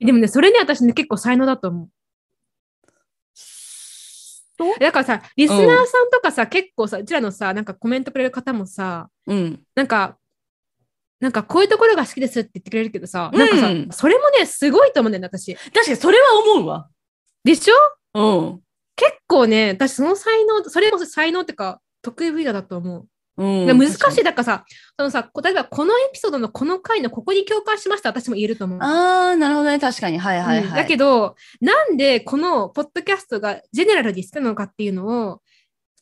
[0.00, 1.88] でもね、それね、私ね、結構才能だと思う。
[4.80, 9.62] だからさ、リスナーさんとかさ、結構さ、うちらのさ、なんかコメントくれる方もさ、うん。
[9.74, 10.18] なんか、
[11.20, 15.54] なんかこういうところが好きですって言ってくれるけどさ、なんかさ、うんそれもね、すごいと思うんだよね、私。
[15.54, 16.88] 確かにそれは思うわ。
[17.44, 17.74] でしょ？
[18.14, 18.60] うん。
[18.96, 23.06] 結構ね、私その才能、それこそ才能ってか、得意分野だと思う。
[23.38, 24.24] うん、で難しい。
[24.24, 24.64] だからさ、
[24.98, 28.78] そのさ、こ例えばこのエピソードのこの回のここに共感しました、私も言えると思う。
[28.80, 29.78] ああ、なるほどね。
[29.78, 30.18] 確かに。
[30.18, 30.64] はいはいはい。
[30.64, 35.42] うんだけど、なんでこのポッドキャストがジェネラルに好きなのかっていうのを、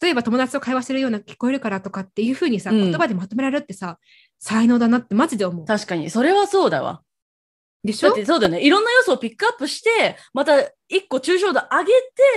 [0.01, 3.99] 例えば友達と会話してるような聞こえるからとかっていうふうにさ、うん言葉でまとめられるってさ、
[4.45, 5.65] 才能だなってマジで思う。
[5.65, 6.11] 確かに。
[6.11, 7.03] それはそうだわ。
[7.83, 8.09] でしょ？
[8.09, 8.63] だってそうだよね。
[8.63, 11.93] いろんな要素をピックアップして、また一個抽象度上げ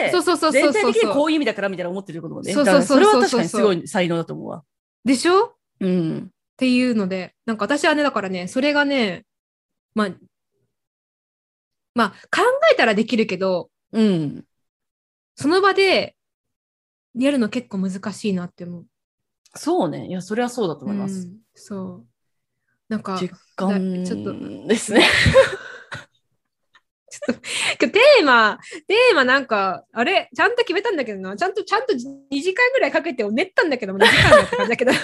[0.06, 1.28] て、そうそうそうそうそう全体的にこそう。
[1.28, 2.54] ういう意味だからみたいな思ってることもね。
[2.54, 4.64] そうそうそれは確かにすごい才能だと思うわ。
[5.04, 5.46] でしょ？
[5.48, 6.32] っうん。
[6.56, 9.26] ていうので、なんか私はね、だからね、それがね、
[9.94, 10.10] まあ、
[11.94, 12.44] まあ、考
[12.74, 14.44] えたらできるけど、うん。
[15.36, 16.16] その場で
[17.16, 18.86] やるの結構難しいなって思う。
[19.58, 20.08] そうね。
[20.08, 21.28] いや、それはそうだと思います。
[21.28, 22.06] うんそう。
[22.88, 25.04] なんか、実感ちょっとですね。
[27.28, 27.36] 今
[27.80, 31.36] 日テーマ、テーマなんか、あれ、ちゃんと決めたんだけどな。
[31.36, 31.98] ちゃんと、ちゃんと2
[32.42, 34.92] 時間ぐらいかけて練ったんだけども、2時間だった感じだけど。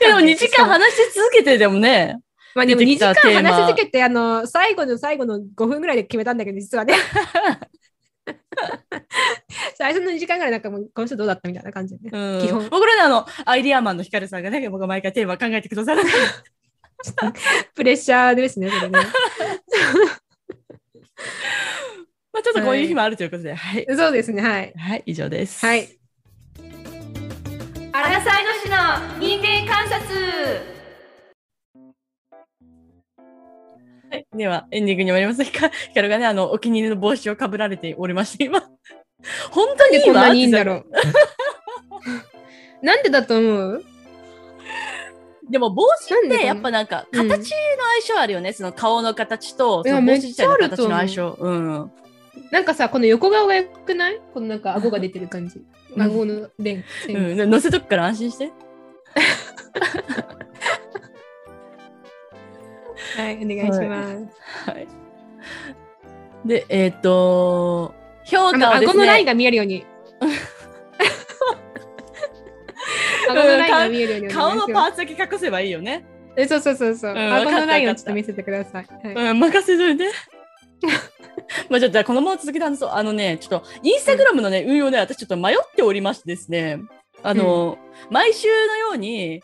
[0.00, 2.18] でも2時間話し続けてでもね。
[2.54, 6.94] まあでも2時間話し続けて、あの、最後の最後の5分ぐらいで決めたんだけど、実はね。
[9.76, 12.18] 最初の2時間ぐらいなんかもう、この人どうだったみたいな感じでね。
[12.18, 16.02] うん、基本僕らね、あの、アイディアマンのヒカルさんがね、僕が毎回テーマ考えてくださる。
[17.74, 18.98] プレッシャーですね、それね。
[22.32, 23.86] まあちょっとこういう日もあるということで、はい。
[23.96, 24.72] そうですね、はい。
[24.76, 25.64] はい、以上です。
[25.64, 25.88] はい。
[27.92, 28.76] アラサイの市の
[29.20, 30.73] 人間観察
[34.14, 35.42] はい、では、エンディングに参ります。
[35.42, 38.62] ヒカヒカルがね、あの、お気に入りの帽子をかぶられておりまして、今。
[39.50, 40.86] 本当にこんなにいいんだろう。
[42.84, 43.82] なんでだと思う？
[43.82, 43.88] さ
[45.50, 47.56] でも帽子ってやっぱなんか、うん形の
[48.04, 48.52] 相性あるよね。
[48.52, 51.36] その顔の形と、その帽子自体の形の相性。
[51.40, 51.90] うん。
[52.52, 54.20] なんかさ、この横顔がよくない？
[54.32, 55.58] このなんか顎が出てる感じ。
[55.58, 56.84] うん顎の連。
[57.08, 58.52] うん、で乗せとくから安心して。
[63.16, 64.70] はい、お願いします。
[64.70, 64.88] はい。
[66.44, 67.94] で、えっ、と、
[68.24, 69.84] 評価はです顎のラインね、が見えるように。
[73.28, 74.54] 顎のラインが見えるように お顔。
[74.54, 76.04] のパーツだけ隠せばいいよね。
[76.36, 77.14] えそうそうそうそう。
[77.14, 78.86] ん顎のラインをちょっと見せてください。
[79.14, 80.10] はいうん、任せといて。
[81.70, 82.90] まあちょっとじゃあこのまま続けて話そう。
[82.90, 86.78] あのね、ちょっとインスタグラムのね、運用で私ちょっと迷っておりましてですね、
[87.22, 87.78] あの、
[88.10, 89.42] 毎週のように、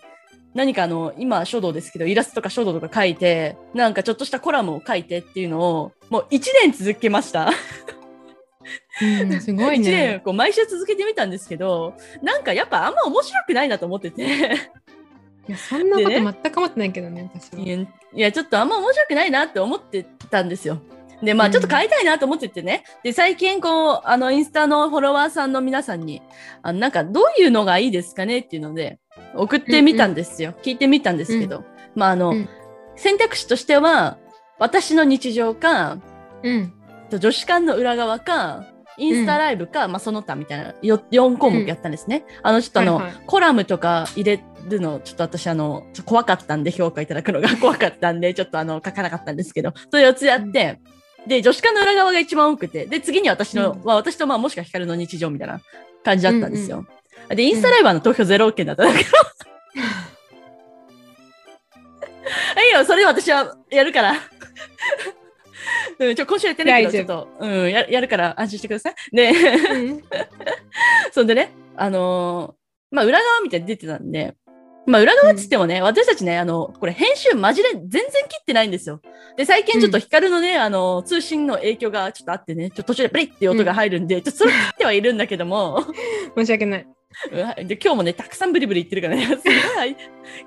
[0.55, 7.51] 何かあの、今書道ですけど、イラストとか書道とか書いて、なんかちょっとしたコラムを書いてっていうのを、もう1年続けました。
[9.03, 10.23] うんすごい1年ね。
[10.25, 14.23] こう毎週続けてみたんですけど、なんかやっぱあんま面白くないなと思ってて。
[15.49, 17.63] いやそんなこと全く思ってないけどね、私は。
[17.65, 20.81] いや、ちょっとあんま面白くないなって思ってたんですよ。
[21.23, 22.85] で、まあ、うんちょっと変えたいなと思っててね。
[23.03, 26.23] で、最近、こう、あの、インスタのフォロワーさんの皆さんに、
[26.63, 28.99] あの、なんか、どういうのがいいですかねっていうので、
[29.35, 30.55] 送ってみたんですよ。
[30.63, 31.65] 聞いてみたんですけど。
[31.95, 32.49] まあ、あの、うん
[32.97, 34.19] 選択肢としては、
[34.59, 35.97] 私の日常か、
[36.43, 36.73] うん。
[37.09, 38.67] と女子館の裏側か、
[38.99, 42.25] インスタライブか、まあ、その他みたいなよ4項目やったんですね。
[42.43, 50.79] あの、ちょっとあの、はいはいコラムとか入れるの、ちょっと私あの、怖かったんで、評価いただくのが怖かったんで、ちょっとあの、書かなかったんですけど、それ4つやって、
[51.27, 53.85] で、女子館の裏側が一番多くて、で、次に私の、うん。
[53.85, 55.61] まあ、私とまあ、もしくは光の日常みたいな
[56.03, 56.87] 感じだったんですよ。
[57.29, 59.11] で、インスタライブはあの投票ゼロ件だったんだけど、
[62.63, 64.15] いいよ、それ私はやるから。
[65.99, 68.95] うん、ちょ、今週やってないけど、ちょ大っと、うん、ややるから安心してください。
[69.13, 70.03] で、うん。
[71.13, 72.61] そんでね、あのー
[72.91, 74.35] まあ、裏側みたいに出てたんで、
[74.91, 79.01] まあ、裏側っつってもね、私たちね、あの、これ編集マジで全然切ってないんですよ。
[79.37, 85.85] で、最近ちょっと光のね、あの、通信の影響がちょっとあってね、ちょっと途中でプリッっていう音が入るんで、ちょっとそれ切ってはいるんだけども、
[86.37, 86.87] 申し訳ない。
[87.59, 89.33] うんで今日もね、たくさんブリブリ言ってるからね、 す
[89.77, 89.97] ごい。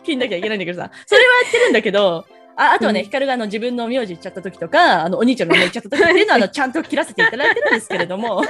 [0.04, 2.26] 切んなきゃいけないんだけどさ、それはやってるんだけど、
[2.56, 3.06] ああとはね、うん。
[3.06, 8.44] 光があの自分の名字言っちゃった時とか、あのお兄ちゃんの名前言っちゃった時っていうのはあのちゃんと切らせていただいてるんですけれども、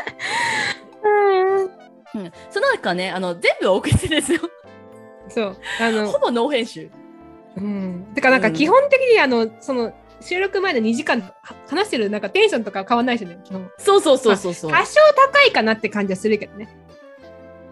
[2.16, 4.42] うん、その中ね、あの全部送ってですよ。
[5.30, 5.58] そう。
[5.82, 6.90] あのほ、ぼノー編集。
[7.58, 8.08] うん。
[8.16, 11.36] てか、なんか基本的に、あの、その、収録前の2時間は
[11.68, 13.70] 話してるなんかテンションとか変わんないしね、基本。
[13.78, 14.72] そうそうそうそうそう。
[14.72, 15.00] 多少
[15.32, 16.70] 高いかなって感じはするけどね。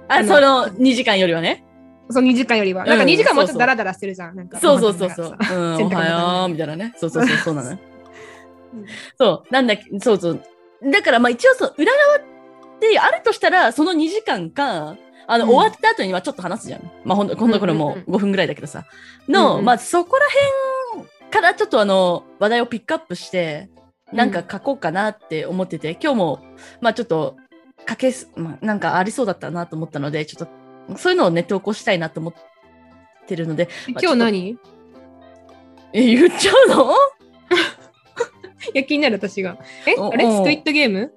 [0.08, 1.64] あ、その2時間よりはね。
[2.10, 2.84] その2時間よりは。
[2.84, 4.36] うんなんか2時間もうちょっとダラダラしてるじゃん。
[4.36, 5.38] なんかそうそうそうそう。
[5.40, 6.94] うん、おはよう、みたいなね。
[6.98, 7.78] そうそうそう、そうなの。
[9.18, 10.42] そう、なんだっけ、そうそう。
[10.84, 12.22] だからまあ一応そう、裏側っ
[12.80, 14.98] てあるとしたら、その2時間か、
[15.28, 15.52] あの、うん。
[15.52, 16.92] 終わった後にはちょっと話すじゃん。
[17.04, 18.86] まあほんと、今度これもうんうんうん5分ぐらいだけどさ。
[19.28, 19.66] の、うんうん。
[19.66, 20.26] まあそこら
[20.96, 23.70] 辺からちょっとあの、話題をピックアップして、
[24.12, 26.40] なんか書こうかなって思ってて、今日も、
[26.82, 27.38] まあちょっと、
[27.88, 30.48] 書けす、まあなんかありそうだったなと思ったので、ちょっ
[30.90, 32.34] と、そういうのをね、投稿したいなと思っ
[33.26, 34.58] てるので、まあ今日何？
[35.94, 36.92] え、言っちゃうの？
[38.74, 39.58] いや、気になる私が。
[39.88, 40.26] えおあれ？
[40.26, 41.12] おスクイットゲーム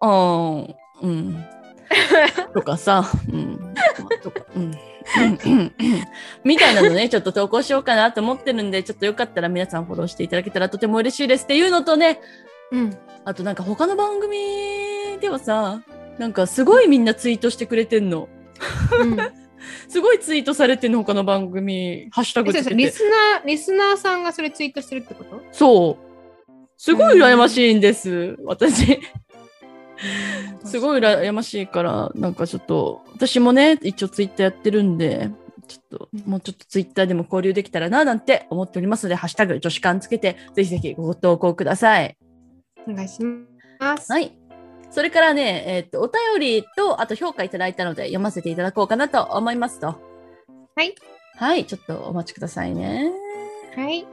[0.00, 1.44] あーうん。
[2.54, 3.74] とかさ、うん。
[4.22, 4.72] とか、うん。
[6.44, 12.20] みたいなのね、ちょっと投稿しようかなと思ってるんで、ちょっとよかったら皆さんフォローしていただけたらとても嬉しいですっていうのとね、
[12.70, 12.96] うん。
[13.24, 14.36] あとなんか他の番組
[15.20, 15.82] ではさ、
[16.18, 18.28] なんかすごいみんなツイートしてくれてんの。
[18.98, 19.18] うん
[19.88, 22.74] すごいツイートされてんの、他の番組、ハッシュタグつけて。
[22.74, 25.40] リスナー、リスナーさんがそれツイートしてるってこと？
[25.52, 26.04] そう。
[26.76, 29.00] すごい羨ましいんです、私。
[30.64, 35.30] すごい羨ましいから、なんかちょっと、私もね、一応ツイッターやってるんで、
[35.66, 42.16] ちょっと、もうちょっとツイッターでも交流できたらな、なんて思っておりますので、ハッシュタグ女子館つけて、ぜひぜひご投稿ください。
[42.86, 43.22] お願いし
[43.78, 44.12] ます。
[44.12, 44.36] はい。
[44.90, 49.86] それからね、えっと、お便りと、あと評価いただいたので、読ませていただこうかなと思いますと。
[50.76, 50.94] はい。
[51.36, 53.10] はい、ちょっとお待ちくださいね。
[53.74, 54.06] はい。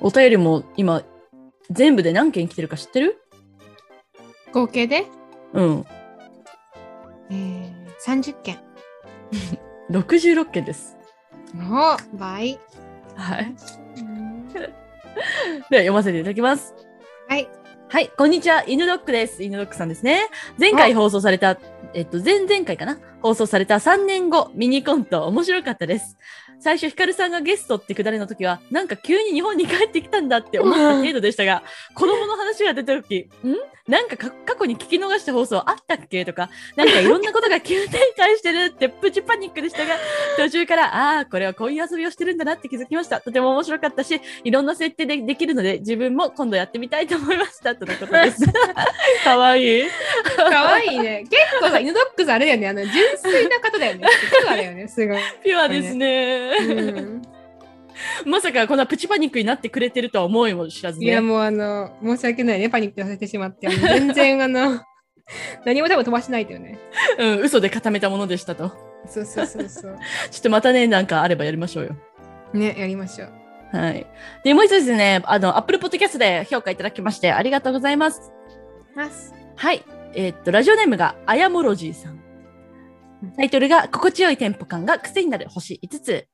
[0.00, 1.02] お便りも今、
[1.70, 3.20] 全部で何件来てるか知ってる？
[4.52, 5.06] 合計で、
[5.52, 5.86] うん。
[7.30, 8.58] えー、30件。
[9.90, 10.96] 66件です。
[11.56, 12.58] お倍。
[13.16, 13.54] はい。
[13.98, 14.34] うん
[15.70, 16.74] では読ませていただきます。
[17.28, 17.48] はい。
[17.88, 18.64] はい、こんにちは。
[18.66, 19.42] 犬ドックです。
[19.42, 20.28] 犬ドックさんですね。
[20.58, 21.56] 前回放送された、
[21.94, 22.98] えっと、前々回かな？
[23.22, 26.18] 放送された3年後ミニコント、面白かったです。
[26.64, 31.62] 最初、ヒカルさんがゲストってくだりの時は、なんか急に日本に帰ってきたんだって思った程度でしたが、
[31.94, 33.54] 子供の話が出た時、ん？
[33.86, 39.96] なんかか過去に聞き逃した放送あったっけとか、なんかいろんなことが急展開してるってプチパニックでしたが、
[40.38, 43.20] 途中から、ああー、これはこういう遊びをしてるんだなって気づきました。
[43.20, 47.76] とても面白かったし、いろんな設定でできるので、自分も今度やってみたいと思いました。
[47.76, 48.40] とのことです。
[49.22, 49.84] かわいい。
[50.34, 51.26] かわいいね。
[51.28, 52.68] 結構さ、犬ドックスあれだよね。
[52.68, 54.08] あの、純粋な方だよね。
[54.40, 54.88] ピュアだよね。
[54.88, 55.18] すごい。
[55.44, 56.53] ピュアですね。
[56.60, 57.22] うん
[58.26, 61.20] まさかこんなプチパニックになってくれてるとは思いも知らずいや、ね。
[61.20, 62.68] もうあの、申し訳ないね。
[62.68, 63.68] パニックさせてしまって。
[63.68, 64.80] 全然あの、
[65.64, 66.78] 何も多分飛ばしないとよね。
[67.18, 68.72] うん、嘘で固めたものでしたと。
[69.06, 69.98] そうそうそうそう。
[70.30, 71.96] ちょっとまたね、なんかあればやりましょうよ。
[72.52, 73.76] ね、やりましょう。
[73.76, 74.06] はい。
[74.44, 78.32] で、もう一つですね、あの、Apple Podcast で評価いただきまして、ありがとうございます。
[78.94, 79.34] ます。
[79.56, 79.82] はい。
[80.14, 82.22] えーっと、ラジオネームが、あやもろじーさん。
[83.36, 86.28] タイトルが、心地よいテンポ感が癖になる星5つ。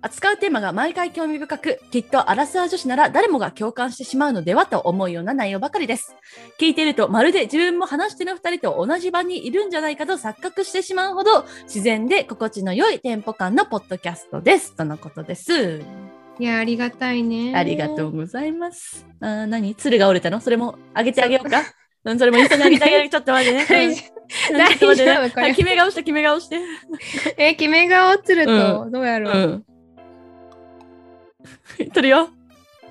[0.00, 6.14] 扱うテーマが毎回興味深く、きっとアラサー女子なら誰もが共感してしまうのではと思うような内容ばかりです。
[6.60, 14.76] 聞いていると、まるで自分も話してる二人と同じ場にいるんじゃないかと錯覚してしまうほど、自然で心地の良いテンポ感のポッドキャストです。
[14.76, 15.82] とのことです。
[16.38, 17.52] いや、ありがたいね。
[17.56, 19.04] ありがとうございます。
[19.20, 19.74] あー何？
[19.74, 20.40] 鶴が折れたの？
[20.40, 21.62] それもあげてあげようか？
[22.04, 23.08] うん、それもインスタにあげてあげる。
[23.08, 23.66] ちょっと待ってね。
[23.68, 24.02] 大丈
[24.86, 24.94] 夫
[25.34, 26.60] これはい決め顔して、決め顔して。
[27.36, 29.64] え、決め顔つると、どうやろう？
[31.80, 31.90] うん。
[31.90, 32.28] 撮るよ。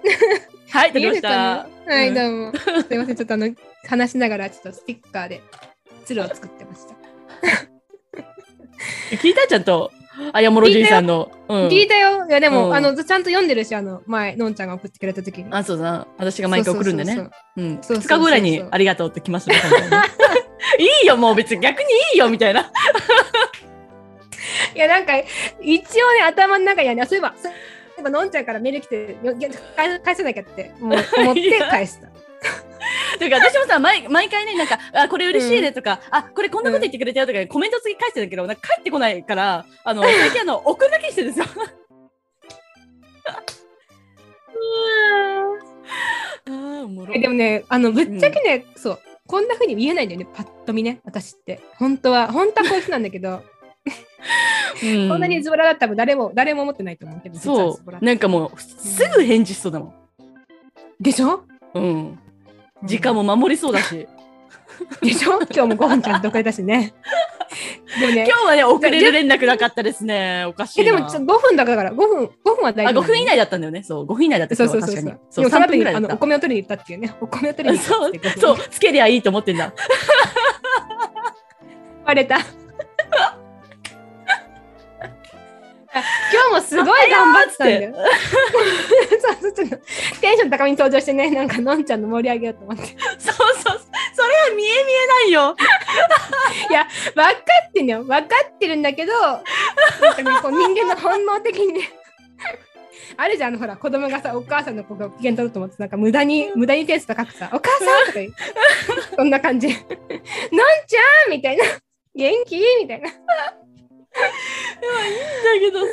[0.69, 1.29] はい、撮りました？
[1.29, 1.67] な？
[1.87, 2.53] はい、うんどうも。
[2.87, 3.49] すいません、ちょっとあの、
[3.87, 5.41] 話しながら、ちょっとステッカーで、
[6.05, 6.95] 鶴を作ってました。
[9.17, 9.47] 聞いた？
[9.47, 9.91] ちゃんと、
[10.33, 11.31] あやもろじいさんの。
[11.47, 12.25] うん聞いたよ。
[12.27, 15.47] いや、でも、うんあの、ちゃんと読んでるし、あの、前、のんちゃんが送ってくれた時に。
[15.51, 16.07] あ、そうだ。
[16.17, 17.75] 私が毎回送るんでねそうん。
[17.81, 19.59] そうそうそう2日後ぐらいにありがとうって来ました い
[21.03, 22.71] いよ、もう別に逆にいいよ、みたいな。
[24.75, 25.13] いや、なんか、
[25.61, 27.33] 一応ね、頭の中にはね、そういえば、
[27.99, 29.17] えば、のんちゃんからメール来て、
[29.75, 32.07] 返返さなきゃって 思って返した。
[32.07, 41.67] だから私もさ毎、毎回ね、なんか、あ、これ嬉しいねとか、あ、これこんなこと言ってくれたよとか、コメント次返してたけど、なんか返ってこないから、あの、最近あの、送るだけにしてるんですよ。
[46.49, 51.59] あーおもろえでもね、あの、ぶっちゃけね、そう、こんな風に見えないんだよね、パッと見ね、私って。
[51.77, 53.43] 本当は、本当はこういう人なんだけど、
[54.83, 58.05] うんこんなにズボラだったら誰も、誰も思ってないと思うけど、そう。
[58.05, 59.93] なんかもう、すぐ返事しそうだもん。
[60.99, 61.43] でしょ？
[61.73, 62.19] うん。
[62.83, 64.07] 時間も守りそうだし。
[65.01, 65.39] でしょ？
[65.53, 66.93] 今日もご飯ちゃんとくれたしね。
[67.99, 70.45] でもね今日はね、遅れる連絡なかったですね。
[70.45, 73.83] おかしいでもちょ5分だから5分5分は大あ、丈夫5分以内だったんだよね。
[73.83, 75.31] そう、5分以内だったそうそうそうそう今日は確かに。
[75.31, 76.07] そう、3でもその後に分ぐらいだった。
[76.07, 77.93] あのお米を取りに行ったっていうねお米を取りに行った
[78.39, 79.73] そう、そう、つけりゃいいと思ってんだ。
[82.05, 82.39] バレた
[86.33, 87.95] 今日もすごい頑張ってたんだよ。
[90.21, 92.83] テンション高めに登場してね、なんかのんちゃんの盛り上げようと思って。
[93.19, 93.81] そうそう、
[94.13, 95.55] それは見え見えないよ。
[96.69, 97.31] いや、分か
[97.69, 98.03] ってんだよ。
[98.03, 99.41] 分かってるんだけど、なん
[100.15, 101.89] かね、こう人間の本能的にね、
[103.15, 108.33] あるじゃん、あのほら、子供がさ、お母さんの子が機嫌取ると思って、なんか無駄に、無駄に点数高くさ、お母さんとか言う。
[109.15, 109.67] そんな感じ。
[109.67, 111.63] のんちゃんみたいな。
[112.15, 112.59] 元気？
[112.81, 113.09] みたいな。
[114.17, 115.91] だけどさ。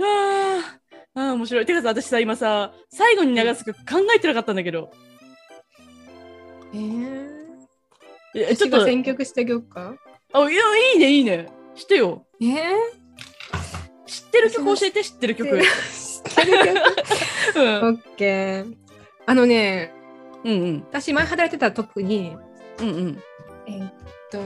[0.00, 0.82] あー
[1.14, 1.66] あー、面白い。
[1.66, 3.84] てかさ、私さ、今さ、最後に流す曲考
[4.16, 4.90] えてなかったんだけど。
[6.74, 7.38] えー、
[8.34, 9.94] えちょっと、選曲してあげようか？
[10.32, 10.62] あ、いや、
[10.94, 11.52] いいね、いいね。
[11.74, 12.26] してよ。
[12.40, 12.48] えー、
[14.06, 15.50] 知ってる曲教えて、知ってる曲。
[15.50, 15.60] うん。
[15.60, 15.68] 知っ
[16.34, 16.80] てる曲オ
[17.90, 18.76] ッケー。
[19.26, 19.92] あのね、
[20.44, 20.80] うんうん。
[20.88, 22.36] 私前働いてた特に、
[22.80, 23.22] うんうん。
[23.66, 23.92] えーっ
[24.30, 24.38] と、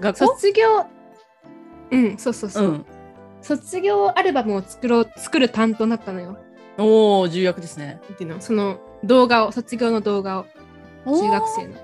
[0.00, 0.26] 学校？
[0.26, 0.86] 卒業、
[1.90, 2.64] うん、そうそうそう。
[2.64, 2.86] うん。
[3.42, 6.38] 卒業アルバムを作ろう作る担当になったのよ。
[6.78, 8.00] おお、重役ですね。
[8.08, 8.40] なんていうの？
[8.40, 10.46] その動画を、卒業の動画を、
[11.04, 11.74] 中学生の。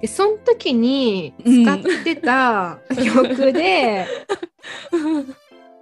[0.00, 4.06] で、その時に使ってた 曲で、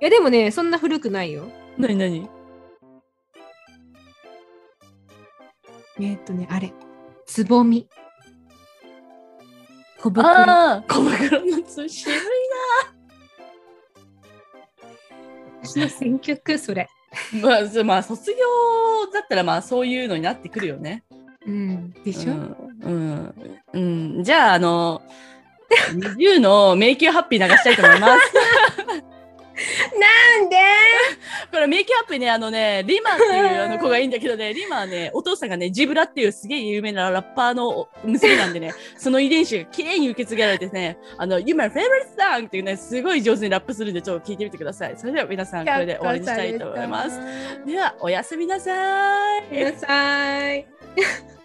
[0.00, 1.44] いやでもね、そんな古くないよ。
[1.76, 2.28] なになに
[5.98, 6.72] えーっとね、あれ、
[7.26, 7.88] つぼみ。
[10.00, 10.24] 小袋。
[10.88, 12.14] 小袋のつ渋い
[15.62, 16.88] 私の選曲、それ。
[17.32, 17.48] な。
[17.48, 18.36] まあ、そまあ、卒業
[19.12, 21.04] だったら、まあ、そういうのになってくるよね。
[21.46, 22.54] うん、でしょ、うん。
[22.82, 23.34] うん。
[23.72, 25.02] うん、じゃあ、あの、
[25.94, 28.34] 20の迷宮ハッピー流したいと思います。
[29.98, 30.56] なんで？
[31.50, 41.80] これ、メイキハッピーね、あのね、リマっていうあの子がいいんだけどね、リマはね、お父さんがね、ジブラっていうすげえ有名なラッパーの娘なんでね、その遺伝子が綺麗に受け継がれてね、あの、You my favorite
[42.16, 44.96] song っていうね、すごい上手にラップするんで、ちょっと聞いてみてください。
[44.96, 47.20] それでは皆さん、これで終わりにしたいと思います。
[47.66, 49.42] では、おやすみなさい。
[49.48, 50.66] ください。